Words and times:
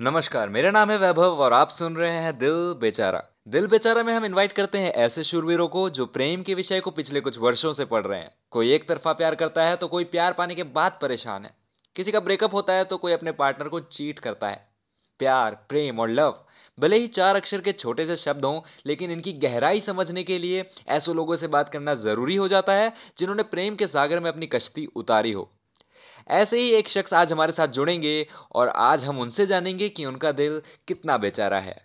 नमस्कार, 0.00 0.48
मेरा 0.48 0.70
नाम 0.70 0.90
है 0.90 0.96
वैभव 0.98 1.40
और 1.40 1.52
आप 1.52 1.68
सुन 1.68 1.96
रहे 1.96 2.10
हैं 2.12 2.32
दिल 2.38 2.74
बेचारा। 2.80 3.22
दिल 3.48 3.66
बेचारा 3.66 4.02
में 4.02 4.12
हम 4.14 4.24
इनवाइट 4.24 4.52
करते 4.52 4.78
हैं 4.78 4.90
ऐसे 4.92 5.24
शूरवीरों 5.24 5.66
को 5.68 5.88
जो 5.90 6.06
प्रेम 6.06 6.42
के 6.42 6.54
विषय 6.54 6.80
को 6.80 6.90
पिछले 6.90 7.20
कुछ 7.20 7.38
वर्षों 7.38 7.72
से 7.72 7.84
पढ़ 7.84 8.02
रहे 8.02 8.18
हैं। 8.20 8.30
कोई 8.50 8.72
एक 8.72 8.88
तरफा 8.88 9.12
प्यार 9.12 9.34
करता 9.34 9.64
है 9.64 9.76
तो 9.76 9.88
कोई 9.88 10.04
प्यार 10.04 10.32
पाने 10.32 10.54
के 10.54 10.62
बाद 10.64 10.98
परेशान 11.02 11.44
है। 11.44 11.54
किसी 11.96 12.12
का 12.12 12.20
ब्रेकअप 12.20 12.54
होता 12.54 12.72
है 12.72 12.84
तो 12.84 12.96
कोई 12.96 13.12
अपने 13.12 13.32
पार्टनर 13.32 13.68
को 13.68 13.80
चीट 13.80 14.18
करता 14.18 14.48
है। 14.48 14.62
प्यार, 15.20 15.54
प्रेम 15.68 16.00
और 16.00 16.10
लव 16.10 16.38
भले 16.78 16.96
ही 16.96 17.06
चार 17.08 17.36
अक्षर 17.36 17.60
के 17.60 17.72
छोटे 17.72 18.06
से 18.06 18.16
शब्द 18.16 18.44
हों, 18.44 18.60
लेकिन 18.86 19.10
इनकी 19.10 19.32
गहराई 19.32 19.80
समझने 19.80 20.24
के 20.24 20.38
लिए 20.38 20.64
ऐसे 20.88 21.14
लोगों 21.14 21.36
से 21.36 21.48
बात 21.48 21.68
करना 21.68 21.94
ज़रूरी 21.96 22.36
हो 22.36 22.48
जाता 22.48 22.72
है 22.72 22.92
जिन्होंने 23.18 23.42
प्रेम 23.44 23.74
के 23.74 23.86
सागर 23.86 24.20
में 24.20 24.30
अपनी 24.30 24.46
कश्ती 24.48 24.86
उतारी 24.96 25.32
हो। 25.32 25.50
ऐसे 26.28 26.58
ही 26.58 26.70
एक 26.70 26.88
शख्स 26.88 27.14
आज 27.14 27.32
हमारे 27.32 27.52
साथ 27.52 27.68
जुड़ेंगे 27.68 28.26
और 28.52 28.68
आज 28.68 29.04
हम 29.04 29.18
उनसे 29.20 29.46
जानेंगे 29.46 29.88
कि 29.88 30.04
उनका 30.04 30.32
दिल 30.32 30.62
कितना 30.88 31.16
बेचारा 31.18 31.58
है। 31.58 31.76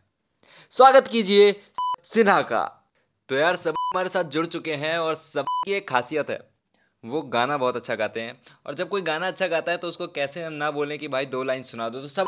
स्वागत 0.70 1.08
कीजिए 1.08 1.62
सिन्हा 2.04 2.42
का। 2.42 2.64
तो 3.30 3.36
यार, 3.36 3.56
सब 3.56 3.70
हमारे 3.70 4.10
साथ 4.10 4.24
जुड़ 4.24 4.46
चुके 4.46 4.76
हैं 4.76 4.98
और 5.00 5.16
सब 5.16 5.46
की 5.66 5.74
एक 5.74 5.90
खासियत 5.90 6.30
है। 6.30 6.40
वो 7.04 7.22
गाना 7.22 7.58
बहुत 7.58 7.76
अच्छा 7.76 7.96
गाते 7.96 8.22
हैं 8.22 8.42
और 8.68 8.74
जब 8.74 8.90
कोई 8.90 9.02
गाना 9.02 9.28
अच्छा 9.28 9.48
गाता 9.48 9.72
है 9.72 9.78
तो 9.78 9.88
उसको 9.88 10.08
कैसे 10.08 10.44
हम 10.44 10.54
ना 10.54 10.72
बोलें 10.72 11.00
कि 11.00 11.08
भाई 11.08 11.26
दो 11.26 11.44
लाइन 11.44 11.64
सुना 11.64 11.90
दो 11.90 12.02
तो 12.02 12.08
सब 12.08 12.26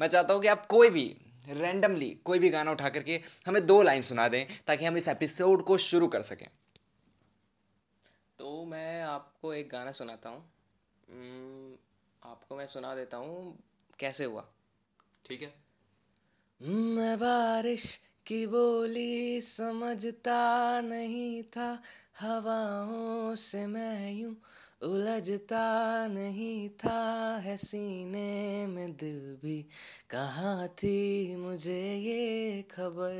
मैं 0.00 0.08
चाहता 0.08 0.34
हूँ 0.34 0.42
कि 0.42 0.48
आप 0.48 0.66
कोई 0.66 0.90
भी 0.90 1.16
रैंडमली 1.48 2.10
कोई 2.24 2.38
भी 2.38 2.48
गाना 2.48 2.70
उठा 2.70 2.88
करके 2.88 3.20
हमें 3.46 3.66
दो 3.66 3.82
लाइन 3.82 4.02
सुना 4.02 4.28
दें 4.28 4.46
ताकि 4.66 4.84
हम 4.84 4.96
इस 4.96 5.08
एपिसोड 5.08 5.64
को 5.64 5.78
शुरू 5.78 6.06
कर 6.06 6.22
सकें। 6.22 6.46
तो 8.38 8.64
मैं 8.64 9.02
आपको 9.02 9.54
एक 9.54 9.68
गाना 9.72 9.92
सुनाता 9.92 10.28
हूँ। 10.28 10.44
आपको 12.24 12.56
मैं 12.56 12.66
सुना 12.66 12.94
देता 12.94 13.16
हूँ 13.16 13.58
कैसे 13.98 14.24
हुआ? 14.24 14.44
ठीक 15.26 15.42
है। 15.42 15.54
मैं 16.68 17.18
बारिश 17.18 18.00
की 18.26 18.46
बोली 18.46 19.40
समझता 19.40 20.80
नहीं 20.80 21.42
था 21.42 21.82
हवाओं 22.20 23.34
से 23.34 23.66
मैं 23.66 24.12
यूँ 24.12 24.36
उलझता 24.82 26.06
नहीं 26.06 26.68
था 26.68 27.36
है 27.42 27.56
सीने 27.56 28.66
में 28.66 28.92
दिल 28.92 29.38
भी 29.42 29.66
कहाँ 30.10 30.68
थी 30.68 31.36
मुझे 31.36 31.96
ये 31.96 32.62
खबर? 32.62 33.12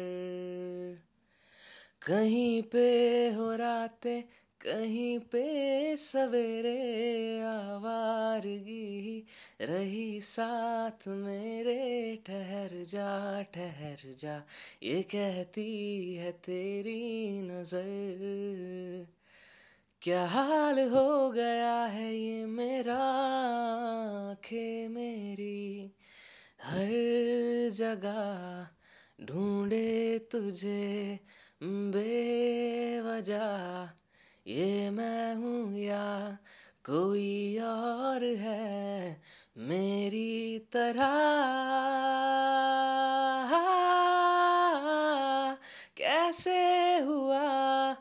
कहीं 2.07 2.63
पे 2.63 3.29
हो 3.35 3.57
रातें 3.57 4.23
कहीं 4.67 5.19
पे 5.19 5.97
सवेरे 5.97 7.41
आवारगी 7.41 9.25
रही 9.61 10.21
साथ 10.21 11.09
मेरे, 11.09 12.19
ठहर 12.27 12.85
जा 12.85 13.43
ठहर 13.43 14.15
जा, 14.19 14.43
ये 14.83 15.03
कहती 15.03 16.15
है 16.15 16.33
तेरी 16.33 17.43
नज़र। 17.43 19.07
क्या 20.03 20.27
हाल 20.27 20.79
हो 20.79 21.31
गया 21.31 21.85
है 21.85 22.17
ये 22.17 22.47
मेरा, 22.47 23.01
आँखें 24.31 24.89
मेरी, 24.89 25.91
हर 26.63 26.89
जगह 27.73 28.69
ढूंढे 29.27 30.19
तुझे 30.19 31.19
बेवजह। 31.63 34.02
ये 34.47 34.91
मैं 34.91 35.35
हूँ 35.35 35.79
या 35.79 36.39
कोई 36.85 37.59
और 37.59 38.25
है 38.25 39.21
मेरी 39.59 40.59
तरह? 40.59 41.13
कैसे 45.97 46.99
हुआ 46.99 47.93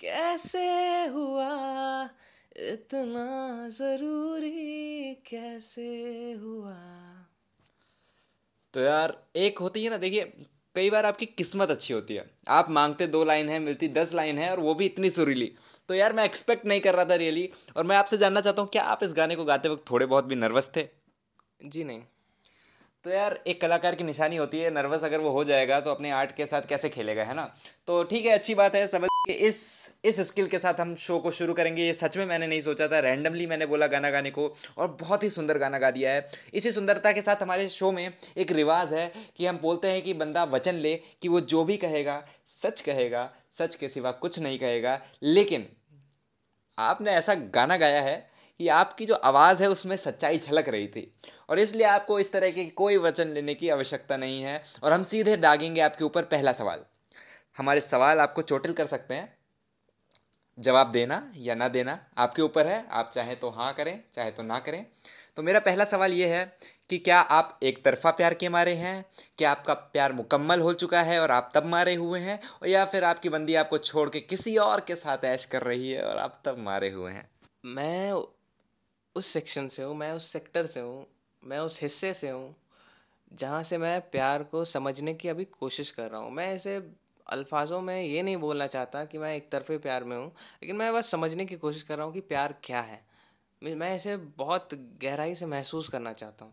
कैसे 0.00 1.06
हुआ? 1.06 2.08
इतना 2.56 3.68
ज़रूरी 3.68 5.14
कैसे 5.14 6.32
हुआ? 6.32 6.76
तो 8.74 8.80
यार, 8.80 9.22
एक 9.36 9.58
होती 9.58 9.84
है 9.84 9.90
ना, 9.90 9.96
देखिए 9.96 10.32
कई 10.76 10.88
बार 10.90 11.06
आपकी 11.06 11.26
किस्मत 11.28 11.70
अच्छी 11.70 11.94
होती 11.94 12.14
है। 12.14 12.24
आप 12.48 12.70
मांगते 12.70 13.06
दो 13.06 13.22
लाइन 13.24 13.48
है 13.48 13.58
मिलती 13.58 13.88
दस 13.88 14.12
लाइन 14.14 14.38
है 14.38 14.50
और 14.50 14.60
वो 14.60 14.74
भी 14.74 14.86
इतनी 14.86 15.10
सुरीली। 15.10 15.50
तो 15.88 15.94
यार 15.94 16.12
मैं 16.12 16.24
एक्सपेक्ट 16.24 16.66
नहीं 16.66 16.80
कर 16.80 16.94
रहा 16.94 17.04
था 17.04 17.14
रियली 17.14 17.48
और 17.76 17.84
मैं 17.84 17.96
आपसे 17.96 18.18
जानना 18.18 18.40
चाहता 18.40 18.62
हूँ 18.62 18.68
क्या 18.72 18.82
आप 18.84 19.02
इस 19.02 19.12
गाने 19.16 19.36
को 19.36 19.44
गाते 19.44 19.68
वक्त 19.68 19.90
थोड़े 19.90 20.06
बहुत 20.06 20.24
भी 20.24 20.34
नर्वस 20.34 20.70
थे? 20.76 20.86
जी 21.64 21.84
नहीं। 21.84 22.02
तो 23.04 23.10
यार 23.10 23.38
एक 23.46 23.60
कलाकार 23.60 23.94
की 23.94 24.04
निशानी 24.04 24.36
होती 24.36 24.58
है 24.58 24.70
नर्वस 24.70 25.04
अगर 25.04 25.18
वो 25.18 25.30
हो 25.30 25.44
जाएगा 25.44 25.80
तो 25.80 25.90
अपने 25.90 26.10
आर्ट 26.10 26.36
के 26.36 26.46
साथ 26.46 26.68
कैसे 26.68 26.88
खेलेगा 26.88 27.24
है 27.24 27.34
ना? 27.34 27.50
तो 27.86 28.02
ठीक 28.04 28.26
है 28.26 28.32
अच्छी 28.32 28.54
बात 28.54 28.74
है 28.74 28.86
समझ 28.86 29.08
इस 29.32 29.92
इस 30.04 30.20
स्किल 30.20 30.46
के 30.46 30.58
साथ 30.58 30.80
हम 30.80 30.94
शो 30.94 31.18
को 31.18 31.30
शुरू 31.30 31.54
करेंगे। 31.54 31.82
ये 31.82 31.92
सच 31.92 32.16
में 32.16 32.26
मैंने 32.26 32.46
नहीं 32.46 32.60
सोचा 32.60 32.88
था। 32.88 32.98
रैंडमली 32.98 33.46
मैंने 33.46 33.66
बोला 33.66 33.86
गाना 33.86 34.10
गाने 34.10 34.30
को 34.30 34.54
और 34.78 34.88
बहुत 35.00 35.22
ही 35.22 35.30
सुंदर 35.30 35.58
गाना 35.58 35.78
गा 35.78 35.90
दिया 35.90 36.12
है। 36.12 36.28
इसी 36.54 36.72
सुंदरता 36.72 37.12
के 37.12 37.22
साथ 37.22 37.42
हमारे 37.42 37.68
शो 37.68 37.92
में 37.92 38.14
एक 38.36 38.52
रिवाज 38.52 38.92
है 38.92 39.12
कि 39.36 39.46
हम 39.46 39.58
बोलते 39.58 39.88
हैं 39.88 40.02
कि 40.02 40.14
बंदा 40.14 40.44
वचन 40.44 40.74
ले 40.74 41.00
कि 41.22 41.28
वो 41.28 41.40
जो 41.40 41.64
भी 41.64 41.76
कहेगा, 41.76 42.26
सच 42.46 42.80
कहेगा, 42.80 43.30
सच 43.52 43.74
के 43.74 43.88
सिवा 43.88 44.10
कुछ 44.10 44.38
नहीं 44.38 44.58
कहेगा। 44.58 45.00
लेकिन 45.22 45.66
आपने 46.78 47.10
ऐसा 47.10 47.34
गाना 47.34 47.76
गाया 47.76 48.02
है 48.02 48.30
कि 48.58 48.68
आपकी 48.68 49.06
जो 49.06 49.14
आवाज़ 49.14 49.62
है 49.62 49.70
उसमें 49.70 49.96
सच्चाई 49.96 50.38
झलक 50.38 50.68
रही 50.68 50.86
थी। 50.86 51.12
और 51.50 51.58
इसलिए 51.58 51.86
आपको 51.86 52.20
इस 52.20 52.32
तरह 52.32 52.50
के 52.50 52.64
कोई 52.64 52.96
वचन 52.96 53.28
लेने 53.28 53.54
की 53.54 53.68
आवश्यकता 53.68 54.16
नहीं 54.16 54.42
है। 54.42 54.62
और 54.82 54.92
हम 54.92 55.02
सीधे 55.02 55.36
दागेंगे 55.36 55.80
आपके 55.80 56.04
ऊपर 56.04 56.22
पहला 56.22 56.52
सवाल। 56.52 56.84
हमारे 57.58 57.80
सवाल 57.80 58.20
आपको 58.20 58.42
चोटिल 58.42 58.72
कर 58.72 58.86
सकते 58.86 59.14
हैं। 59.14 59.34
जवाब 60.58 60.90
देना 60.92 61.22
या 61.36 61.54
ना 61.54 61.68
देना 61.68 61.98
आपके 62.18 62.42
ऊपर 62.42 62.66
है। 62.66 62.84
आप 62.90 63.10
चाहें 63.10 63.36
तो 63.36 63.50
हाँ 63.50 63.72
करें, 63.74 64.00
चाहे 64.12 64.30
तो 64.30 64.42
ना 64.42 64.58
करें। 64.58 64.84
तो 65.36 65.42
मेरा 65.42 65.60
पहला 65.60 65.84
सवाल 65.84 66.12
ये 66.12 66.26
है 66.28 66.44
कि 66.90 66.98
क्या 66.98 67.18
आप 67.20 67.58
एक 67.62 67.82
तरफा 67.84 68.10
प्यार 68.10 68.34
के 68.34 68.48
मारे 68.48 68.74
हैं? 68.74 69.04
क्या 69.38 69.50
आपका 69.50 69.74
प्यार 69.74 70.12
मुकम्मल 70.12 70.60
हो 70.60 70.72
चुका 70.72 71.02
है 71.02 71.20
और 71.20 71.30
आप 71.30 71.50
तब 71.54 71.66
मारे 71.66 71.94
हुए 71.94 72.20
हैं? 72.20 72.40
और 72.62 72.68
या 72.68 72.84
फिर 72.84 73.04
आपकी 73.04 73.28
बंदी 73.28 73.54
आपको 73.54 73.78
छोड़ 73.78 74.08
के 74.10 74.20
किसी 74.20 74.56
और 74.56 74.80
के 74.80 74.94
साथ 74.94 75.24
ऐश 75.24 75.44
कर 75.44 75.62
रही 75.62 75.90
है 75.90 76.02
और 76.02 76.16
आप 76.16 76.40
तब 76.44 76.58
मारे 76.58 76.90
हुए 76.90 77.12
हैं? 77.12 77.28
मैं 77.64 78.12
उस 79.16 79.26
सेक्शन 79.26 79.68
से 79.68 79.82
हूँ, 79.82 79.96
मैं 79.96 80.12
उस 80.12 80.30
सेक्टर 80.32 80.66
से 80.66 80.80
हूँ, 80.80 81.06
मैं 81.42 81.58
उस 81.58 81.80
हिस्से 81.82 82.14
से 82.14 82.30
हूँ 82.30 82.54
जहाँ 83.32 83.62
से 83.62 83.78
मैं 83.78 84.00
प्यार 84.00 84.42
को 84.42 84.64
समझने 84.64 85.14
की 85.14 85.28
अभी 85.28 85.44
कोशिश 85.44 85.90
कर 85.90 86.10
रहा 86.10 86.20
हूँ। 86.20 86.30
मैं 86.30 86.46
ऐसे 86.54 86.78
अल्फाजों 87.26 87.80
में 87.80 88.02
ये 88.02 88.22
नहीं 88.22 88.36
बोलना 88.36 88.66
चाहता 88.66 89.04
कि 89.04 89.18
मैं 89.18 89.34
एक 89.36 89.48
तरफे 89.50 89.78
प्यार 89.78 90.04
में 90.04 90.16
हूँ, 90.16 90.26
लेकिन 90.26 90.76
मैं 90.76 90.92
बस 90.94 91.10
समझने 91.10 91.46
की 91.46 91.56
कोशिश 91.56 91.82
कर 91.82 91.96
रहा 91.96 92.06
हूँ 92.06 92.14
कि 92.14 92.20
प्यार 92.22 92.54
क्या 92.64 92.80
है। 92.82 93.00
मैं 93.62 93.94
इसे 93.96 94.16
बहुत 94.38 94.74
गहराई 95.02 95.34
से 95.34 95.46
महसूस 95.46 95.88
करना 95.88 96.12
चाहता 96.12 96.44
हूँ। 96.44 96.52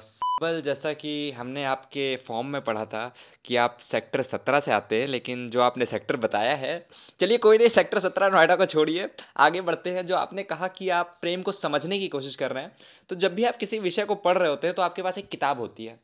सिंपल 0.00 0.60
जैसा 0.60 0.92
कि 0.92 1.30
हमने 1.32 1.64
आपके 1.64 2.04
फॉर्म 2.16 2.46
में 2.46 2.60
पढ़ा 2.62 2.84
था 2.84 3.12
कि 3.44 3.56
आप 3.56 3.78
सेक्टर 3.80 4.22
सत्रह 4.22 4.60
से 4.60 4.72
आते 4.72 5.00
हैं, 5.00 5.06
लेकिन 5.08 5.48
जो 5.50 5.62
आपने 5.62 5.86
सेक्टर 5.86 6.16
बताया 6.16 6.54
है, 6.56 6.78
चलिए 7.20 7.38
कोई 7.38 7.58
नहीं, 7.58 7.68
सेक्टर 7.68 7.98
सत्रह 7.98 8.28
नोएडा 8.28 8.56
को 8.56 8.66
छोड़िए। 8.66 9.08
आगे 9.38 9.60
बढ़ते 9.60 9.90
हैं, 9.90 10.04
जो 10.06 10.16
आपने 10.16 10.42
कहा 10.44 10.68
कि 10.68 10.88
आप 10.90 11.16
प्रेम 11.20 11.42
को 11.42 11.52
समझने 11.54 11.98
की 11.98 12.08
कोशिश 12.08 12.36
कर 12.36 12.52
रहे 12.52 12.62
हैं 12.62 12.72
तो 13.10 13.16
जब 13.16 13.34
भी 13.34 13.44
आप 13.44 13.56
किसी 13.56 13.78
विषय 13.78 14.04
को 14.04 14.14
पढ़ 14.16 14.38
रहे 14.38 14.50
होते 14.50 14.66
हैं 14.66 14.76
तो 14.76 14.82
आपके 14.82 15.02
पास 15.02 15.18
एक 15.18 15.28
किताब 15.28 15.60
होती 15.60 15.86
है। 15.86 15.98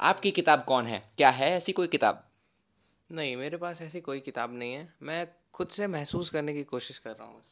आपकी 0.00 0.30
किताब 0.32 0.64
कौन 0.64 0.86
है? 0.86 1.02
क्या 1.16 1.30
है 1.30 1.50
ऐसी 1.56 1.72
कोई 1.72 1.86
किताब? 1.88 2.22
नहीं 3.10 3.36
मेरे 3.36 3.56
पास 3.56 3.80
ऐसी 3.82 4.00
कोई 4.00 4.20
किताब 4.20 4.54
नहीं 4.54 4.72
है। 4.74 4.88
मैं 5.02 5.26
खुद 5.54 5.68
से 5.68 5.86
महसूस 5.86 6.30
करने 6.30 6.54
की 6.54 6.62
कोशिश 6.64 6.98
कर 6.98 7.10
रहा 7.10 7.26
हूँ। 7.26 7.42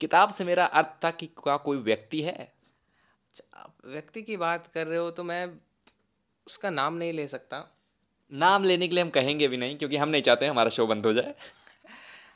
किताब 0.00 0.28
से 0.28 0.44
मेरा 0.44 0.64
अर्थ 0.64 0.88
था 1.04 1.10
कि 1.10 1.26
क्या 1.38 1.56
कोई 1.56 1.78
व्यक्ति 1.80 2.22
है? 2.22 2.48
व्यक्ति 3.86 4.22
की 4.22 4.36
बात 4.36 4.66
कर 4.66 4.86
रहे 4.86 4.98
हो 4.98 5.10
तो 5.10 5.24
मैं 5.24 5.46
उसका 6.46 6.70
नाम 6.70 6.94
नहीं 6.94 7.12
ले 7.12 7.26
सकता। 7.28 7.64
नाम 8.32 8.64
लेने 8.64 8.88
के 8.88 8.94
लिए 8.94 9.04
हम 9.04 9.10
कहेंगे 9.10 9.48
भी 9.48 9.56
नहीं 9.56 9.76
क्योंकि 9.76 9.96
हम 9.96 10.08
नहीं 10.08 10.22
चाहते 10.22 10.46
हमारा 10.46 10.70
शो 10.70 10.86
बंद 10.86 11.06
हो 11.06 11.12
जाए। 11.12 11.34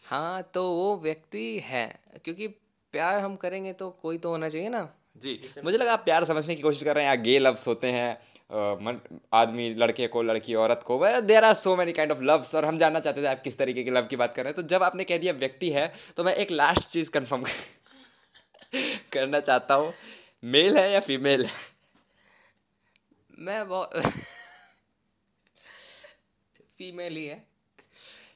हाँ 0.05 0.43
तो 0.55 0.63
वो 0.73 0.97
व्यक्ति 0.99 1.45
है 1.65 1.87
क्योंकि 2.25 2.47
प्यार 2.93 3.19
हम 3.21 3.37
करेंगे 3.37 3.73
तो 3.73 3.91
कोई 4.03 4.19
तो 4.19 4.31
होना 4.31 4.49
चाहिए 4.49 4.69
ना। 4.69 4.89
जी 5.17 5.39
मुझे 5.65 5.77
लगा 5.79 5.93
आप 5.93 6.05
प्यार 6.05 6.25
समझने 6.25 6.55
की 6.55 6.63
कोशिश 6.63 6.83
कर 6.83 6.95
रहे 6.95 7.05
हैं 7.05 7.13
यहाँ 7.13 7.23
गे 7.25 7.39
लफ्स 7.39 7.67
होते 7.69 7.87
हैं 7.89 8.19
आदमी, 8.51 9.75
लड़के 9.75 10.07
को, 10.07 10.23
लड़की, 10.23 10.55
औरत 10.55 10.81
को 10.85 11.21
there 11.21 11.45
are 11.45 11.55
so 11.55 11.77
many 11.77 11.93
kind 11.93 12.13
of 12.13 12.23
loves 12.23 12.55
और 12.55 12.65
हम 12.65 12.79
जानना 12.79 13.01
चाहते 13.01 13.23
थे 13.23 13.27
आप 13.27 13.43
किस 13.43 13.59
तरीके 13.59 13.85
के 13.85 13.91
लव 13.91 14.07
की 14.07 14.17
बात 14.17 14.35
कर 14.35 14.45
रहे 14.45 14.51
हैं। 14.51 14.57
तो 14.57 14.69
जब 14.69 14.83
आपने 14.83 15.05
कह 15.05 15.19
दिया 15.19 15.33
व्यक्ति 15.33 15.71
है 15.71 15.93
तो 16.17 16.25
मैं 16.25 16.35
एक 16.35 16.51
लास्ट 16.51 16.83
चीज़ 16.83 17.11
कन्फर्म 17.11 17.45
करना 19.13 19.41
चाहता 19.41 19.75
हूँ। 19.75 19.93
मेल 20.45 20.79
है 20.79 20.93
या 20.93 21.01
फीमेल 21.01 21.45
है? 21.45 21.53
मैं 23.39 23.69
बहुत 23.69 23.91
फीमेल 26.79 27.17
ही 27.17 27.27
है। 27.27 27.56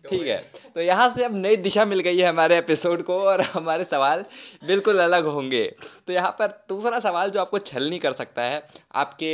ठीक 0.04 0.26
है। 0.26 0.36
तो 0.74 0.80
यहाँ 0.80 1.08
से 1.14 1.24
अब 1.24 1.34
नई 1.36 1.56
दिशा 1.56 1.84
मिल 1.84 2.00
गई 2.00 2.18
है 2.18 2.28
हमारे 2.28 2.56
एपिसोड 2.58 3.02
को 3.02 3.18
और 3.22 3.40
हमारे 3.42 3.84
सवाल 3.84 4.24
बिल्कुल 4.66 4.98
अलग 4.98 5.26
होंगे। 5.26 5.64
तो 6.06 6.12
यहाँ 6.12 6.30
पर 6.38 6.46
दूसरा 6.68 6.98
सवाल 7.00 7.30
जो 7.30 7.40
आपको 7.40 7.58
छलनी 7.60 7.98
कर 7.98 8.12
सकता 8.12 8.42
है 8.42 8.62
आपके 8.94 9.32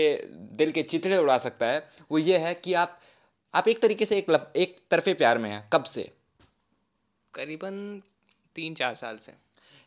दिल 0.57 0.71
के 0.71 0.83
चितड़े 0.83 1.17
उड़ा 1.19 1.39
सकता 1.39 1.67
है 1.67 1.87
वो 2.11 2.19
ये 2.19 2.39
है 2.39 2.55
कि 2.55 2.75
आप 2.75 2.99
आप 3.55 3.69
एक 3.69 3.81
तरीके 3.83 4.07
से 4.07 4.19
एक 4.19 4.31
लफ, 4.31 4.51
एक 4.57 4.77
तरफे 4.91 5.15
प्यार 5.15 5.39
में 5.39 5.51
हैं। 5.51 5.69
कब 5.73 5.85
से? 5.85 6.11
करीबन 7.35 8.03
तीन 8.57 8.75
चार 8.75 8.95
साल 8.95 9.19
से। 9.19 9.33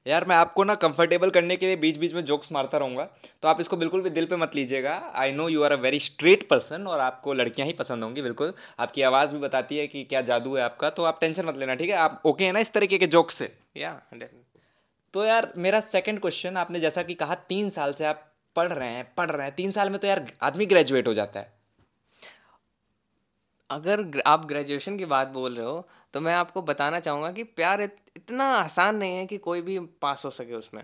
यार 0.10 0.26
मैं 0.26 0.36
आपको 0.36 0.64
ना 0.64 0.76
कंफर्टेबल 0.76 1.30
करने 1.30 1.56
के 1.56 1.66
लिए 1.66 1.76
बीच 1.78 1.98
बीच 1.98 2.14
में 2.14 2.24
जोक्स 2.26 2.52
मारता 2.52 2.78
रहूँगा। 2.78 3.04
तो 3.42 3.48
आप 3.48 3.60
इसको 3.62 3.78
बिल्कुल 3.78 4.02
भी 4.02 4.10
दिल 4.10 4.26
पे 4.26 4.36
मत 4.36 4.56
लीजिएगा। 4.56 4.94
I 5.16 5.32
know 5.32 5.48
you 5.50 5.64
are 5.64 5.72
a 5.72 5.76
very 5.78 6.00
straight 6.00 6.48
person 6.50 6.88
और 6.88 7.00
आपको 7.00 7.34
लड़कियाँ 7.34 7.68
ही 7.68 7.74
पसंद 7.74 8.04
होंगी 8.04 8.22
बिल्कुल। 8.22 8.54
आपकी 8.80 9.02
आवाज़ 9.02 9.34
भी 9.34 9.40
बताती 9.40 9.78
है 9.78 9.88
कि 9.88 10.04
क्या 10.04 10.22
जादू 10.24 10.56
है 10.56 10.64
आपका 10.64 10.90
तो 10.90 11.04
आप 11.04 11.20
टेंशन 11.22 11.46
मत 11.46 11.58
लेना 11.58 11.76
ठीक 11.76 11.90
है? 11.90 11.96
आप 11.98 12.22
ओके 12.26 12.46
है 12.46 12.52
ना 12.52 12.60
इस 12.60 12.74
तरीके 12.74 12.98
के 12.98 13.08
जोक 13.08 13.32
से? 13.32 13.52
या 13.78 14.02
तो 15.14 15.26
यार 15.26 15.52
मेरा 15.58 15.80
सेकेंड 15.82 16.20
क्वेश्चन 16.22 16.58
आपने 16.58 16.80
जैसा 16.80 17.04
कि 17.04 17.14
कहा 17.16 17.36
तीन 17.50 17.70
साल 17.70 17.94
से 17.94 18.06
आप 18.06 18.26
पढ़ 18.56 18.72
रहे 18.74 18.90
हैं 18.90 19.06
पढ़ 19.18 19.32
रहे 19.32 19.46
हैं। 19.46 19.56
तीन 19.56 19.72
साल 19.72 19.90
में 19.90 20.00
तो 20.00 20.08
यार 20.08 20.26
आदमी 20.44 20.66
ग्रेजुएट 20.66 21.08
हो 21.08 21.14
जाता 21.14 21.40
है। 21.40 21.58
अगर 23.70 24.22
आप 24.26 24.46
ग्रेजुएशन 24.48 24.98
की 24.98 25.06
बात 25.08 25.28
बोल 25.30 25.56
रहे 25.56 25.66
हो 25.66 25.88
तो 26.14 26.22
मैं 26.22 26.34
आपको 26.34 26.62
बताना 26.62 27.00
चाहूँगा 27.00 27.32
कि 27.32 27.44
प्यार 27.44 27.82
इत, 27.82 27.96
इतना 28.18 28.44
आसान 28.44 28.96
नहीं 28.96 29.18
है 29.18 29.26
कि 29.26 29.38
कोई 29.38 29.62
भी 29.62 29.80
पास 29.80 30.26
हो 30.26 30.32
सके 30.32 30.54
उसमें। 30.54 30.84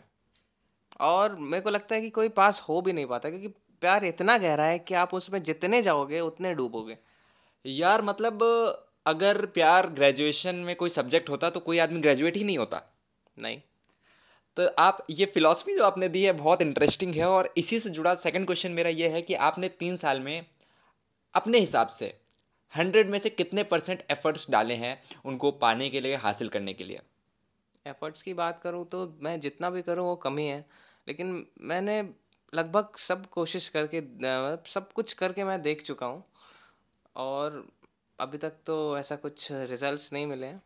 और 1.00 1.36
मेरे 1.36 1.62
को 1.62 1.69
लगता 1.69 1.95
है 1.95 2.01
कि 2.01 2.10
कोई 2.10 2.30
पास 2.30 2.62
हो 2.62 2.81
भी 2.81 2.94
नहीं 2.94 3.06
पाता 3.06 3.30
क्योंकि 3.30 3.48
प्यार 3.81 4.06
इतना 4.06 4.38
गहरा 4.38 4.66
है 4.66 4.80
कि 4.80 4.94
आप 4.94 5.13
उसमें 5.13 5.42
जितने 5.42 5.81
जाओगे 5.81 6.19
उतने 6.19 6.54
डूबोगे। 6.54 6.98
यार 7.66 8.01
मतलब 8.01 8.44
अगर 9.07 9.45
प्यार 9.45 9.88
ग्रेजुएशन 9.88 10.56
में 10.56 10.75
कोई 10.75 10.89
सब्जेक्ट 10.89 11.30
होता 11.30 11.50
तो 11.50 11.60
कोई 11.60 11.80
आदमी 11.80 12.00
ग्रेजुएट 12.00 12.38
ही 12.38 12.44
नहीं 12.44 12.57
होता। 12.57 12.81
नहीं। 13.39 13.60
तो 14.57 14.68
आप 14.80 15.06
ये 15.10 15.25
फिलॉसफी 15.25 15.75
जो 15.75 15.83
आपने 15.83 16.07
दी 16.10 16.24
है 16.24 16.31
बहुत 16.31 16.62
इंटरेस्टिंग 16.62 17.13
है 17.16 17.25
और 17.25 17.54
इसी 17.57 17.80
से 17.80 17.89
जुड़ा 17.89 18.13
सेकंड 18.16 18.45
क्वेश्चन 18.45 18.72
मेरा 18.72 18.89
ये 18.89 19.07
है 19.07 19.22
कि 19.22 19.33
आपने 19.33 19.69
तीन 19.69 19.95
साल 19.95 20.19
में 20.19 20.45
अपने 21.33 21.60
हिसाब 21.60 21.88
से 21.88 22.13
हंड्रेड 22.75 23.10
में 23.10 23.18
से 23.19 23.30
कितने 23.31 23.63
परसेंट 23.66 24.04
एफर्ट्स 24.12 24.50
डाले 24.51 24.74
हैं 24.75 24.98
उनको 25.25 25.51
पाने 25.57 25.89
के 25.89 26.01
लिए, 26.01 26.16
हासिल 26.18 26.50
करने 26.50 26.74
के 26.74 26.83
लिए? 26.83 27.00
एफर्ट्स 27.86 28.22
की 28.22 28.33
बात 28.33 28.60
करूँ 28.60 28.86
तो 28.88 29.07
मैं 29.22 29.39
जितना 29.39 29.69
भी 29.69 29.81
करूँ 29.81 30.06
वो 30.06 30.16
कमी 30.19 30.45
है 30.45 30.66
लेकिन 31.07 31.45
मैंने 31.63 32.01
लगभग 32.54 32.95
सब 33.00 33.25
कोशिश 33.30 33.68
करके 33.69 34.01
सब 34.69 34.92
कुछ 34.94 35.13
करके 35.13 35.44
मैं 35.44 35.62
देख 35.62 35.81
चुका 35.83 36.06
हूँ, 36.06 36.24
और 37.16 37.66
अभी 38.19 38.38
तक 38.38 38.54
तो 38.66 38.98
ऐसा 38.98 39.16
कुछ 39.18 39.48
रिजल्ट्स 39.51 40.12
नहीं 40.13 40.25
मिले 40.25 40.48
हैं। 40.48 40.62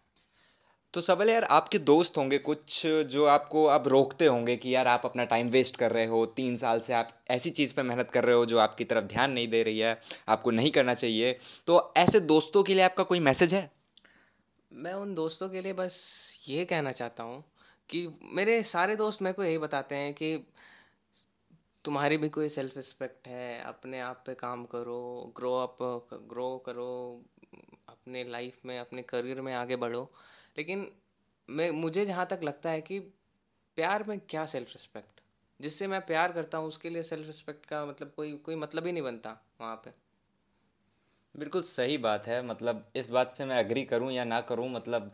तो 0.93 1.01
सबल 1.01 1.29
यार 1.29 1.43
आपके 1.45 1.77
दोस्त 1.79 2.17
होंगे 2.17 2.37
कुछ 2.37 2.85
जो 3.07 3.25
आपको 3.25 3.65
आप 3.67 3.87
रोकते 3.87 4.25
होंगे 4.25 4.55
कि 4.57 4.73
यार 4.75 4.87
आप 4.87 5.01
अपना 5.05 5.23
टाइम 5.23 5.47
वेस्ट 5.49 5.75
कर 5.77 5.91
रहे 5.91 6.05
हो, 6.05 6.25
तीन 6.25 6.55
साल 6.55 6.79
से 6.79 6.93
आप 6.93 7.09
ऐसी 7.31 7.49
चीज़ 7.49 7.73
पे 7.73 7.83
मेहनत 7.83 8.11
कर 8.11 8.23
रहे 8.23 8.35
हो 8.35 8.45
जो 8.45 8.57
आपकी 8.59 8.83
तरफ़ 8.83 9.03
ध्यान 9.05 9.31
नहीं 9.31 9.47
दे 9.47 9.61
रही 9.63 9.79
है, 9.79 9.97
आपको 10.27 10.51
नहीं 10.51 10.71
करना 10.71 10.93
चाहिए। 10.93 11.35
तो 11.67 11.93
ऐसे 11.97 12.19
दोस्तों 12.21 12.63
के 12.63 12.73
लिए 12.73 12.83
आपका 12.83 13.03
कोई 13.03 13.19
मैसेज 13.19 13.53
है? 13.53 13.69
मैं 14.71 14.93
उन 14.93 15.13
दोस्तों 15.15 15.49
के 15.49 15.61
लिए 15.61 15.73
बस 15.73 16.45
ये 16.49 16.65
कहना 16.65 16.91
चाहता 16.91 17.23
हूँ 17.23 17.43
कि 17.89 18.07
मेरे 18.33 18.61
सारे 18.63 18.95
दोस्त 18.95 19.21
मेरे 19.21 19.33
को 19.33 19.43
यही 19.43 19.57
बताते 19.57 19.95
हैं 19.95 20.13
कि 20.13 20.37
तुम्हारी 21.85 22.17
भी 22.17 22.29
कोई 22.29 22.49
सेल्फ 22.49 22.75
रिस्पेक्ट 22.77 23.27
है, 23.27 23.61
अपने 23.63 23.99
आप 23.99 24.23
पे 24.25 24.33
काम 24.33 24.65
करो 24.65 25.31
ग्रो 25.37 25.53
अप 25.57 25.77
ग्रो 26.29 26.49
करो, 26.65 27.21
अपने 27.89 28.23
लाइफ 28.31 28.65
में, 28.65 28.77
अपने 28.79 29.01
करियर 29.03 29.41
में 29.41 29.53
आगे 29.53 29.75
बढ़ो। 29.75 30.09
लेकिन 30.57 30.87
मैं 31.49 31.69
मुझे 31.71 32.05
जहाँ 32.05 32.25
तक 32.25 32.39
लगता 32.43 32.69
है 32.69 32.81
कि 32.81 32.99
प्यार 33.77 34.03
में 34.07 34.19
क्या 34.29 34.45
सेल्फ 34.45 34.67
रिस्पेक्ट 34.67 35.21
जिससे 35.59 35.87
मैं 35.87 35.99
प्यार 36.01 36.31
करता 36.31 36.57
हूँ 36.57 36.67
उसके 36.67 36.89
लिए 36.89 37.03
सेल्फ 37.03 37.27
रिस्पेक्ट 37.27 37.65
का 37.65 37.85
मतलब 37.85 38.11
कोई 38.15 38.31
कोई 38.45 38.55
मतलब 38.55 38.85
ही 38.85 38.91
नहीं 38.91 39.03
बनता 39.03 39.29
वहाँ 39.61 39.75
पे। 39.75 39.91
बिल्कुल 41.35 41.61
सही 41.61 41.97
बात 41.97 42.27
है। 42.27 42.41
मतलब 42.47 42.83
इस 42.95 43.09
बात 43.09 43.31
से 43.31 43.45
मैं 43.45 43.57
अग्री 43.59 43.83
करूँ 43.83 44.11
या 44.11 44.23
ना 44.23 44.39
करूँ 44.41 44.69
मतलब 44.69 45.11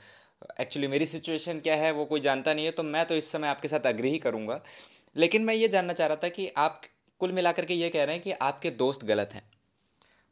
एक्चुअली 0.60 0.88
मेरी 0.88 1.06
सिचुएशन 1.06 1.60
क्या 1.60 1.76
है 1.76 1.92
वो 1.92 2.06
कोई 2.06 2.20
जानता 2.20 2.54
नहीं 2.54 2.66
है 2.66 2.72
तो 2.72 2.84
मैं 2.84 3.06
तो 3.06 3.16
इस 3.16 3.31
समय 3.31 3.48
आपके 3.48 3.68
साथ 3.68 3.86
अग्री 3.86 4.10
ही 4.10 4.18
करूँगा। 4.18 4.60
लेकिन 5.16 5.44
मैं 5.46 5.54
ये 5.54 5.68
जानना 5.68 5.94
चाह 5.94 6.08
रहा 6.08 6.18
था 6.24 6.30
कि 6.30 6.48
आप 6.58 6.81
कुल 7.20 7.31
मिलाकर 7.31 7.66
के 7.66 7.74
ये 7.74 7.90
कह 7.90 8.04
रहे 8.04 8.16
हैं 8.16 8.24
कि 8.24 8.31
आपके 8.31 8.70
दोस्त 8.72 9.04
गलत 9.06 9.30
हैं। 9.34 9.44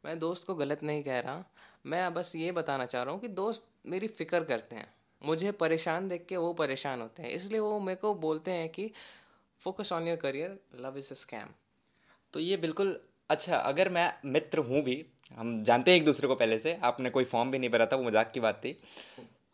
मैं 0.04 0.18
दोस्त 0.18 0.46
को 0.46 0.54
गलत 0.54 0.82
नहीं 0.82 1.02
कह 1.02 1.18
रहा। 1.20 1.44
मैं 1.84 2.12
बस 2.14 2.32
ये 2.36 2.52
बताना 2.52 2.86
चाह 2.86 3.02
रहा 3.02 3.12
हूँ 3.12 3.20
कि 3.20 3.28
दोस्त 3.28 3.66
मेरी 3.86 4.06
फ़िक्र 4.08 4.44
करते 4.44 4.76
हैं। 4.76 4.86
मुझे 5.22 5.50
परेशान 5.52 6.08
देख 6.08 6.26
के 6.28 6.36
वो 6.36 6.52
परेशान 6.52 7.00
होते 7.00 7.22
हैं। 7.22 7.30
इसलिए 7.30 7.60
वो 7.60 7.78
मेरे 7.80 7.96
को 7.96 8.14
बोलते 8.14 8.50
हैं 8.50 8.68
कि 8.68 8.90
focus 9.60 9.92
on 9.92 10.08
your 10.08 10.16
career 10.16 10.58
love 10.80 10.98
is 10.98 11.12
a 11.12 11.16
scam 11.16 11.48
तो 12.34 12.40
ये 12.40 12.56
बिल्कुल 12.56 12.98
अच्छा 13.30 13.56
अगर 13.56 13.88
मैं 13.88 14.12
मित्र 14.24 14.58
हूँ 14.60 14.82
भी, 14.82 15.04
हम 15.38 15.62
जानते 15.64 15.90
हैं 15.90 15.98
एक 15.98 16.04
दूसरे 16.04 16.28
को 16.28 16.34
पहले 16.34 16.58
से, 16.58 16.78
आपने 16.82 17.10
कोई 17.10 17.24
फॉर्म 17.24 17.50
भी 17.50 17.58
नहीं 17.58 17.70
भरा 17.70 17.86
था, 17.86 17.96
वो 17.96 18.04
मज़ाक 18.04 18.30
की 18.34 18.40
बात 18.40 18.60
थी। 18.64 18.72